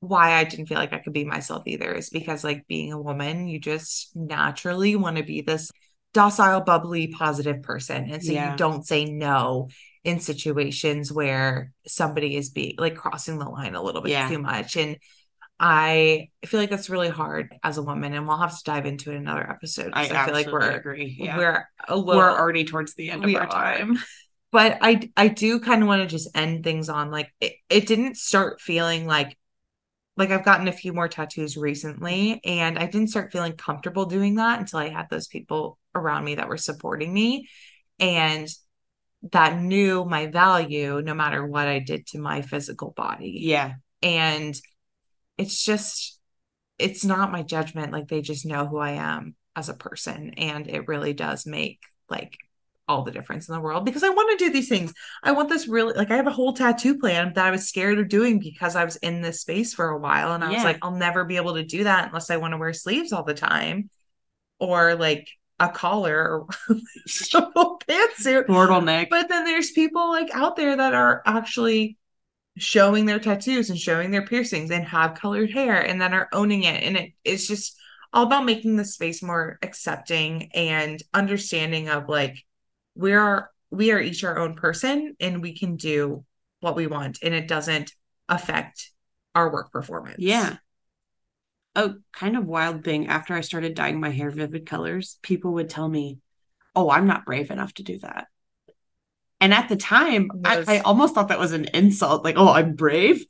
why 0.00 0.34
I 0.34 0.44
didn't 0.44 0.66
feel 0.66 0.78
like 0.78 0.92
I 0.92 0.98
could 0.98 1.12
be 1.14 1.24
myself 1.24 1.64
either 1.66 1.92
is 1.92 2.10
because 2.10 2.44
like 2.44 2.66
being 2.68 2.92
a 2.92 3.00
woman, 3.00 3.48
you 3.48 3.58
just 3.60 4.14
naturally 4.16 4.96
want 4.96 5.16
to 5.18 5.22
be 5.24 5.40
this 5.42 5.70
docile, 6.14 6.60
bubbly, 6.60 7.08
positive 7.08 7.62
person. 7.62 8.10
And 8.10 8.22
so 8.24 8.32
Yeah. 8.32 8.52
you 8.52 8.56
don't 8.56 8.86
say 8.86 9.06
no 9.06 9.70
in 10.04 10.20
situations 10.20 11.12
where 11.12 11.72
somebody 11.86 12.36
is 12.36 12.50
being 12.50 12.74
like 12.78 12.96
crossing 12.96 13.38
the 13.38 13.48
line 13.48 13.74
a 13.74 13.82
little 13.82 14.02
bit 14.02 14.12
Yeah. 14.12 14.28
too 14.28 14.38
much. 14.38 14.76
And 14.76 14.98
I 15.58 16.30
feel 16.44 16.60
like 16.60 16.70
that's 16.70 16.90
really 16.90 17.08
hard 17.08 17.54
as 17.62 17.78
a 17.78 17.82
woman, 17.82 18.12
and 18.12 18.26
we'll 18.26 18.38
have 18.38 18.56
to 18.56 18.64
dive 18.64 18.86
into 18.86 19.10
it 19.10 19.14
in 19.14 19.22
another 19.22 19.48
episode. 19.48 19.90
I, 19.92 20.02
I, 20.02 20.24
feel 20.24 20.34
like 20.34 20.46
we're 20.48 20.70
agree. 20.70 21.16
Yeah. 21.18 21.38
we're 21.38 21.68
a 21.88 22.00
We're, 22.00 22.30
already 22.30 22.64
towards 22.64 22.94
the 22.94 23.10
end 23.10 23.24
of 23.24 23.34
our 23.34 23.42
are. 23.42 23.48
time. 23.48 23.98
but 24.50 24.78
I 24.80 25.10
I 25.16 25.28
do 25.28 25.60
kind 25.60 25.82
of 25.82 25.88
want 25.88 26.02
to 26.02 26.08
just 26.08 26.28
end 26.36 26.64
things 26.64 26.88
on 26.88 27.10
like 27.10 27.32
it, 27.40 27.54
it 27.68 27.86
didn't 27.86 28.16
start 28.16 28.60
feeling 28.60 29.06
like 29.06 29.36
like 30.16 30.30
I've 30.30 30.44
gotten 30.44 30.68
a 30.68 30.72
few 30.72 30.92
more 30.92 31.08
tattoos 31.08 31.56
recently 31.56 32.40
and 32.44 32.78
I 32.78 32.86
didn't 32.86 33.08
start 33.08 33.32
feeling 33.32 33.54
comfortable 33.54 34.06
doing 34.06 34.36
that 34.36 34.60
until 34.60 34.78
I 34.78 34.90
had 34.90 35.10
those 35.10 35.26
people 35.26 35.78
around 35.94 36.24
me 36.24 36.36
that 36.36 36.48
were 36.48 36.56
supporting 36.56 37.12
me 37.12 37.48
and 37.98 38.48
that 39.32 39.60
knew 39.60 40.04
my 40.04 40.26
value 40.26 41.00
no 41.02 41.14
matter 41.14 41.44
what 41.44 41.66
I 41.66 41.80
did 41.80 42.06
to 42.08 42.18
my 42.18 42.42
physical 42.42 42.92
body. 42.92 43.38
Yeah. 43.42 43.74
And 44.02 44.54
it's 45.38 45.62
just 45.64 46.18
it's 46.78 47.04
not 47.04 47.32
my 47.32 47.42
judgment 47.42 47.92
like 47.92 48.08
they 48.08 48.20
just 48.20 48.46
know 48.46 48.66
who 48.66 48.78
I 48.78 48.92
am 48.92 49.36
as 49.56 49.68
a 49.68 49.74
person 49.74 50.34
and 50.36 50.68
it 50.68 50.88
really 50.88 51.12
does 51.12 51.46
make 51.46 51.80
like 52.08 52.36
all 52.86 53.02
the 53.02 53.10
difference 53.10 53.48
in 53.48 53.54
the 53.54 53.60
world 53.60 53.84
because 53.84 54.02
I 54.02 54.10
want 54.10 54.38
to 54.38 54.44
do 54.44 54.52
these 54.52 54.68
things. 54.68 54.92
I 55.22 55.32
want 55.32 55.48
this 55.48 55.66
really 55.66 55.94
like 55.94 56.10
I 56.10 56.16
have 56.16 56.26
a 56.26 56.32
whole 56.32 56.52
tattoo 56.52 56.98
plan 56.98 57.32
that 57.34 57.46
I 57.46 57.50
was 57.50 57.68
scared 57.68 57.98
of 57.98 58.08
doing 58.08 58.38
because 58.40 58.76
I 58.76 58.84
was 58.84 58.96
in 58.96 59.22
this 59.22 59.40
space 59.40 59.72
for 59.72 59.88
a 59.88 59.98
while 59.98 60.32
and 60.32 60.44
I 60.44 60.50
was 60.50 60.64
like 60.64 60.78
I'll 60.82 60.90
never 60.90 61.24
be 61.24 61.36
able 61.36 61.54
to 61.54 61.64
do 61.64 61.84
that 61.84 62.08
unless 62.08 62.30
I 62.30 62.36
want 62.36 62.52
to 62.52 62.58
wear 62.58 62.72
sleeves 62.72 63.12
all 63.12 63.24
the 63.24 63.34
time 63.34 63.88
or 64.58 64.94
like 64.96 65.28
a 65.60 65.68
collar 65.68 66.16
or 66.16 66.46
a 66.68 66.74
pantsuit. 67.88 68.46
Turtleneck. 68.46 69.08
But 69.08 69.28
then 69.28 69.44
there's 69.44 69.70
people 69.70 70.10
like 70.10 70.34
out 70.34 70.56
there 70.56 70.76
that 70.76 70.94
are 70.94 71.22
actually 71.24 71.96
showing 72.56 73.06
their 73.06 73.18
tattoos 73.18 73.70
and 73.70 73.78
showing 73.78 74.10
their 74.10 74.24
piercings 74.24 74.70
and 74.70 74.84
have 74.84 75.14
colored 75.14 75.50
hair 75.50 75.80
and 75.80 76.00
that 76.00 76.12
are 76.12 76.28
owning 76.32 76.62
it. 76.62 76.82
And 76.82 76.96
it, 76.96 77.12
it's 77.24 77.48
just 77.48 77.76
all 78.12 78.24
about 78.24 78.44
making 78.44 78.76
the 78.76 78.84
space 78.84 79.22
more 79.22 79.58
accepting 79.62 80.50
and 80.54 81.02
understanding 81.12 81.88
of 81.88 82.08
like 82.08 82.36
we 82.94 83.12
are 83.12 83.50
we 83.70 83.90
are 83.90 84.00
each 84.00 84.22
our 84.22 84.38
own 84.38 84.54
person 84.54 85.16
and 85.18 85.42
we 85.42 85.58
can 85.58 85.76
do 85.76 86.24
what 86.60 86.76
we 86.76 86.86
want 86.86 87.18
and 87.22 87.34
it 87.34 87.48
doesn't 87.48 87.92
affect 88.28 88.92
our 89.34 89.52
work 89.52 89.72
performance. 89.72 90.16
Yeah. 90.18 90.56
A 91.74 91.94
kind 92.12 92.36
of 92.36 92.46
wild 92.46 92.84
thing 92.84 93.08
after 93.08 93.34
I 93.34 93.40
started 93.40 93.74
dyeing 93.74 93.98
my 93.98 94.10
hair 94.10 94.30
vivid 94.30 94.64
colors, 94.64 95.18
people 95.22 95.54
would 95.54 95.68
tell 95.68 95.88
me, 95.88 96.20
Oh, 96.76 96.90
I'm 96.90 97.06
not 97.06 97.24
brave 97.24 97.50
enough 97.50 97.74
to 97.74 97.82
do 97.82 97.98
that. 98.00 98.28
And 99.40 99.52
at 99.52 99.68
the 99.68 99.76
time, 99.76 100.30
I, 100.44 100.58
Was- 100.58 100.68
I 100.68 100.78
almost 100.78 101.14
thought 101.14 101.28
that 101.28 101.38
was 101.38 101.52
an 101.52 101.66
insult, 101.74 102.24
like, 102.24 102.36
Oh, 102.38 102.48
I'm 102.52 102.74
brave. 102.74 103.24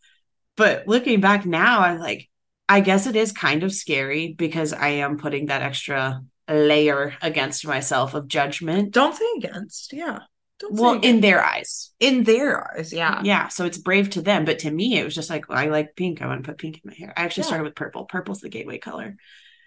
But 0.56 0.86
looking 0.86 1.20
back 1.20 1.44
now, 1.44 1.80
I'm 1.80 1.98
like, 1.98 2.28
I 2.68 2.80
guess 2.80 3.06
it 3.06 3.16
is 3.16 3.32
kind 3.32 3.62
of 3.64 3.72
scary 3.72 4.32
because 4.32 4.72
I 4.72 4.88
am 4.88 5.18
putting 5.18 5.46
that 5.46 5.62
extra 5.62 6.22
layer 6.48 7.14
against 7.20 7.66
myself 7.66 8.14
of 8.14 8.28
judgment. 8.28 8.92
Don't 8.92 9.16
say 9.16 9.24
against. 9.38 9.92
Yeah. 9.92 10.20
Don't 10.60 10.74
Well, 10.74 11.02
say 11.02 11.08
in 11.08 11.20
their 11.20 11.44
eyes. 11.44 11.90
in 11.98 12.22
their 12.22 12.76
eyes. 12.78 12.92
Yeah. 12.92 13.20
Yeah. 13.24 13.48
So 13.48 13.64
it's 13.64 13.78
brave 13.78 14.10
to 14.10 14.22
them. 14.22 14.44
But 14.44 14.60
to 14.60 14.70
me, 14.70 14.96
it 14.98 15.04
was 15.04 15.14
just 15.14 15.28
like, 15.30 15.48
well, 15.48 15.58
I 15.58 15.66
like 15.66 15.96
pink. 15.96 16.22
I 16.22 16.26
want 16.26 16.44
to 16.44 16.48
put 16.48 16.58
pink 16.58 16.76
in 16.76 16.82
my 16.90 16.94
hair. 16.94 17.12
I 17.16 17.24
actually 17.24 17.42
Yeah. 17.42 17.46
started 17.48 17.64
with 17.64 17.74
purple. 17.74 18.04
Purple's 18.04 18.40
the 18.40 18.48
gateway 18.48 18.78
color. 18.78 19.16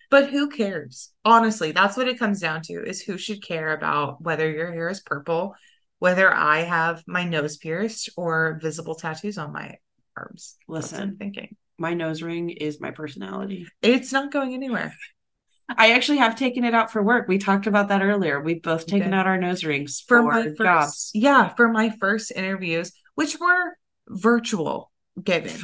But 0.10 0.30
who 0.30 0.50
cares? 0.50 1.10
Honestly, 1.26 1.74
that's 1.74 1.98
what 1.98 2.08
it 2.08 2.18
comes 2.18 2.40
down 2.40 2.62
to 2.64 2.74
is 2.76 3.02
who 3.02 3.18
should 3.18 3.44
care 3.44 3.74
about 3.74 4.22
whether 4.22 4.50
your 4.50 4.72
hair 4.72 4.88
is 4.88 5.02
purple, 5.02 5.56
whether 6.00 6.34
I 6.34 6.60
have 6.64 7.04
my 7.08 7.24
nose 7.24 7.58
pierced 7.58 8.10
or 8.18 8.60
visible 8.62 8.96
tattoos 8.96 9.38
on 9.38 9.52
my 9.54 9.76
arms. 10.16 10.56
That's 10.68 10.92
what 10.92 11.02
I'm 11.02 11.08
Listen. 11.10 11.18
thinking. 11.18 11.56
my 11.78 11.94
nose 11.94 12.22
ring 12.22 12.50
is 12.50 12.80
my 12.82 12.92
personality. 12.92 13.68
It's 13.82 14.12
not 14.12 14.32
going 14.32 14.54
anywhere. 14.54 14.94
I 15.78 15.92
actually 15.92 16.20
have 16.20 16.38
taken 16.38 16.64
it 16.64 16.74
out 16.74 16.92
for 16.92 17.04
work. 17.04 17.28
We 17.28 17.40
talked 17.40 17.68
about 17.68 17.90
that 17.90 18.02
earlier. 18.02 18.40
We've 18.42 18.62
both 18.62 18.86
taken 18.88 19.14
out 19.14 19.28
our 19.28 19.38
nose 19.38 19.66
rings 19.66 20.02
For 20.08 20.20
for, 20.20 20.24
my 20.24 20.44
first, 20.44 20.58
jobs. 20.60 21.12
yeah, 21.14 21.50
for 21.56 21.68
my 21.68 21.90
first 22.00 22.32
interviews, 22.34 22.94
which 23.16 23.38
were 23.38 23.78
virtual 24.08 24.92
given. 25.22 25.58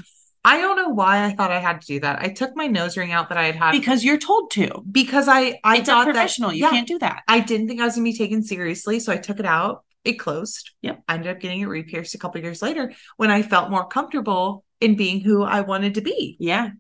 I 0.43 0.59
don't 0.59 0.75
know 0.75 0.89
why 0.89 1.23
I 1.23 1.31
thought 1.33 1.51
I 1.51 1.59
had 1.59 1.79
to 1.79 1.87
do 1.87 1.99
that. 2.01 2.19
I 2.19 2.27
took 2.27 2.53
my 2.53 2.67
nose 2.67 2.97
ring 2.97 3.13
out 3.13 3.29
that 3.29 3.37
I 3.37 3.45
had 3.45 3.55
had 3.55 3.71
Because 3.71 4.03
you're 4.03 4.17
told 4.17 4.51
to. 4.51 4.83
because 4.91 5.29
I 5.29 5.57
I 5.63 5.77
it's 5.77 5.87
thought 5.87 6.03
that 6.03 6.07
unprofessional. 6.09 6.51
You 6.51 6.63
yeah, 6.65 6.71
can't 6.71 6.87
do 6.87 6.99
that. 6.99 7.23
I 7.29 7.39
didn't 7.39 7.69
think 7.69 7.79
I 7.79 7.85
was 7.85 7.95
gonna 7.95 8.03
be 8.03 8.17
taken 8.17 8.43
seriously, 8.43 8.99
so 8.99 9.13
I 9.13 9.17
took 9.17 9.39
it 9.39 9.45
out. 9.45 9.85
It 10.03 10.13
closed. 10.13 10.71
Yep. 10.81 11.03
I 11.07 11.13
ended 11.15 11.31
up 11.35 11.39
getting 11.39 11.61
it 11.61 11.65
re-pierced 11.65 12.15
a 12.15 12.17
couple 12.17 12.41
years 12.41 12.61
later 12.61 12.91
when 13.17 13.31
I 13.31 13.41
felt 13.41 13.71
more 13.71 13.87
comfortable 13.87 14.65
in 14.81 14.95
being 14.95 15.21
who 15.21 15.43
I 15.43 15.61
wanted 15.61 15.95
to 15.95 16.01
be. 16.01 16.35
Yeah. 16.39 16.71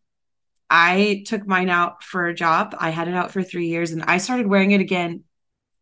I 0.69 1.23
took 1.27 1.45
mine 1.47 1.69
out 1.69 2.03
for 2.03 2.27
a 2.27 2.33
job. 2.33 2.75
I 2.79 2.89
had 2.89 3.07
it 3.07 3.13
out 3.13 3.31
for 3.31 3.43
three 3.43 3.67
years 3.67 3.91
and 3.91 4.03
I 4.03 4.17
started 4.17 4.47
wearing 4.47 4.71
it 4.71 4.81
again 4.81 5.23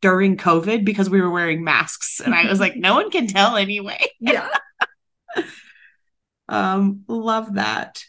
during 0.01 0.35
COVID 0.37 0.83
because 0.83 1.09
we 1.09 1.21
were 1.21 1.29
wearing 1.31 1.63
masks. 1.63 2.19
And 2.19 2.33
I 2.35 2.47
was 2.49 2.59
like, 2.59 2.75
no 2.75 2.95
one 2.95 3.09
can 3.11 3.27
tell 3.27 3.55
anyway. 3.55 3.99
Yeah. 4.19 4.49
Um, 6.47 7.03
love 7.07 7.53
that. 7.55 8.03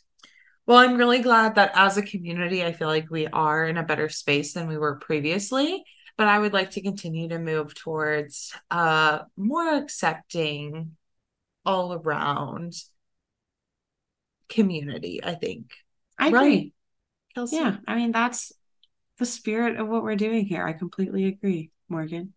well, 0.66 0.78
I'm 0.78 0.96
really 0.96 1.20
glad 1.20 1.56
that 1.56 1.72
as 1.74 1.96
a 1.96 2.02
community, 2.02 2.64
I 2.64 2.72
feel 2.72 2.88
like 2.88 3.10
we 3.10 3.26
are 3.28 3.66
in 3.66 3.76
a 3.76 3.82
better 3.82 4.08
space 4.08 4.52
than 4.54 4.66
we 4.68 4.76
were 4.78 4.96
previously. 4.96 5.84
But 6.16 6.28
I 6.28 6.38
would 6.38 6.52
like 6.52 6.72
to 6.72 6.82
continue 6.82 7.28
to 7.28 7.38
move 7.38 7.74
towards 7.74 8.54
uh 8.70 9.20
more 9.36 9.74
accepting 9.74 10.96
all 11.64 11.92
around 11.92 12.74
community, 14.48 15.22
I 15.22 15.34
think. 15.34 15.72
I 16.18 16.30
Right. 16.30 16.42
agree. 16.42 16.74
Kelcye. 17.36 17.52
Yeah. 17.52 17.76
I 17.86 17.96
mean, 17.96 18.12
that's 18.12 18.52
the 19.18 19.26
spirit 19.26 19.78
of 19.78 19.88
what 19.88 20.02
we're 20.02 20.16
doing 20.16 20.44
here. 20.44 20.66
I 20.66 20.72
completely 20.72 21.26
agree, 21.26 21.70
Morgan. 21.88 22.34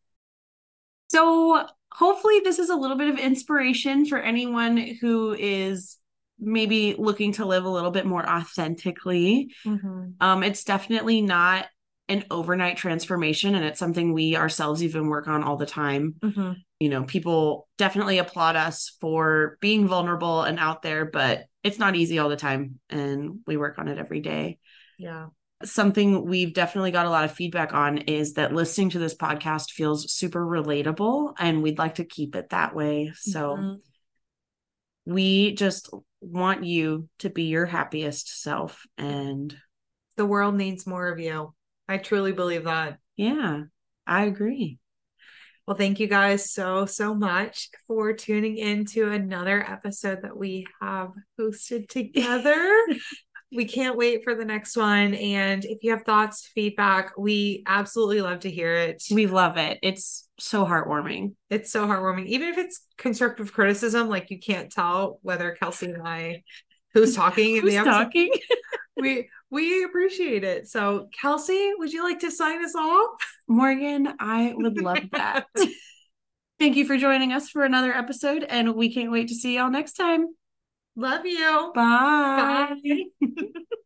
So 1.09 1.65
hopefully 1.91 2.41
this 2.43 2.59
is 2.59 2.69
a 2.69 2.75
little 2.75 2.97
bit 2.97 3.09
of 3.09 3.19
inspiration 3.19 4.05
for 4.05 4.19
anyone 4.19 4.77
who 4.77 5.33
is 5.33 5.97
maybe 6.39 6.95
looking 6.97 7.31
to 7.33 7.45
live 7.45 7.63
a 7.63 7.69
little 7.69 7.91
bit 7.91 8.05
more 8.05 8.27
authentically. 8.27 9.53
Mhm. 9.65 10.15
Um, 10.19 10.43
it's 10.43 10.63
definitely 10.63 11.21
not 11.21 11.67
an 12.07 12.23
overnight 12.29 12.77
transformation, 12.77 13.55
and 13.55 13.65
it's 13.65 13.79
something 13.79 14.13
we 14.13 14.35
ourselves 14.35 14.83
even 14.83 15.07
work 15.07 15.27
on 15.27 15.43
all 15.43 15.57
the 15.57 15.65
time. 15.65 16.15
Mhm. 16.21 16.57
You 16.79 16.89
know, 16.89 17.03
people 17.03 17.67
definitely 17.77 18.17
applaud 18.17 18.55
us 18.55 18.95
for 19.01 19.57
being 19.61 19.87
vulnerable 19.87 20.43
and 20.43 20.59
out 20.59 20.81
there, 20.81 21.05
but 21.05 21.45
it's 21.63 21.79
not 21.79 21.95
easy 21.95 22.19
all 22.19 22.29
the 22.29 22.35
time, 22.35 22.79
and 22.89 23.39
we 23.47 23.57
work 23.57 23.79
on 23.79 23.87
it 23.87 23.97
every 23.97 24.19
day 24.19 24.59
Yeah. 24.97 25.27
something 25.63 26.25
we've 26.25 26.53
definitely 26.53 26.91
got 26.91 27.05
a 27.07 27.09
lot 27.09 27.23
of 27.23 27.31
feedback 27.31 27.73
on 27.73 27.97
is 27.97 28.33
that 28.33 28.53
listening 28.53 28.89
to 28.91 28.99
this 28.99 29.15
podcast 29.15 29.71
feels 29.71 30.13
super 30.13 30.45
relatable 30.45 31.33
and 31.39 31.63
we'd 31.63 31.79
like 31.79 31.95
to 31.95 32.03
keep 32.05 32.35
it 32.35 32.49
that 32.49 32.75
way. 32.75 33.13
So 33.15 33.55
Mhm. 33.55 33.81
we 35.05 35.55
just 35.55 35.89
want 36.21 36.65
you 36.65 37.07
to 37.19 37.29
be 37.29 37.43
your 37.43 37.65
happiest 37.65 38.41
self 38.41 38.85
and 38.97 39.57
the 40.17 40.25
world 40.25 40.55
needs 40.55 40.85
more 40.85 41.07
of 41.07 41.19
you. 41.19 41.54
I 41.87 41.97
truly 41.97 42.31
believe 42.31 42.63
that. 42.65 42.97
yeah, 43.15 43.63
I 44.07 44.25
agree. 44.25 44.79
Well, 45.67 45.75
thank 45.77 45.99
you 45.99 46.07
guys 46.07 46.51
so, 46.51 46.85
so 46.85 47.15
much 47.15 47.69
for 47.87 48.13
tuning 48.13 48.57
in 48.57 48.85
to 48.85 49.09
another 49.09 49.67
episode 49.67 50.19
that 50.21 50.37
we 50.37 50.67
have 50.79 51.09
hosted 51.39 51.89
together. 51.89 52.69
we 53.51 53.65
can't 53.65 53.97
wait 53.97 54.23
for 54.23 54.35
the 54.35 54.45
next 54.45 54.77
one. 54.77 55.15
And 55.15 55.65
if 55.65 55.79
you 55.81 55.89
have 55.91 56.03
thoughts, 56.03 56.51
feedback, 56.53 57.13
we 57.17 57.63
absolutely 57.65 58.21
love 58.21 58.41
to 58.41 58.51
hear 58.51 58.75
it. 58.75 59.03
We 59.09 59.25
love 59.25 59.57
it. 59.57 59.79
It's 59.81 60.27
so 60.39 60.65
heartwarming. 60.65 61.33
It's 61.49 61.71
so 61.71 61.87
heartwarming. 61.87 62.27
Even 62.27 62.49
if 62.49 62.59
it's 62.59 62.85
constructive 62.97 63.51
criticism, 63.51 64.07
like 64.07 64.29
you 64.29 64.39
can't 64.39 64.71
tell 64.71 65.19
whether 65.23 65.57
Kelcye 65.59 65.93
and 65.95 66.07
I 66.07 66.43
who's 66.93 67.15
talking 67.15 67.57
in 67.57 67.65
the 67.65 67.77
episode. 67.77 67.91
talking? 67.91 68.31
We 68.97 69.27
we 69.55 69.85
appreciate 69.85 70.43
it. 70.43 70.67
So 70.67 71.07
Kelcye, 71.19 71.71
would 71.77 71.93
you 71.93 72.03
like 72.03 72.19
to 72.19 72.29
sign 72.29 72.63
us 72.63 72.75
off? 72.75 73.11
Morgan, 73.47 74.13
I 74.19 74.53
would 74.53 74.79
love 74.79 74.99
that. 75.13 75.45
Thank 76.59 76.75
you 76.75 76.85
for 76.85 76.97
joining 76.97 77.31
us 77.31 77.49
for 77.49 77.63
another 77.63 77.93
episode, 77.93 78.43
and 78.43 78.75
we 78.75 78.93
can't 78.93 79.11
wait 79.11 79.29
to 79.29 79.35
see 79.35 79.55
y'all 79.55 79.71
next 79.71 79.93
time. 79.93 80.27
Love 80.97 81.25
you. 81.25 81.71
Bye. 81.73 82.75
Bye. 83.21 83.27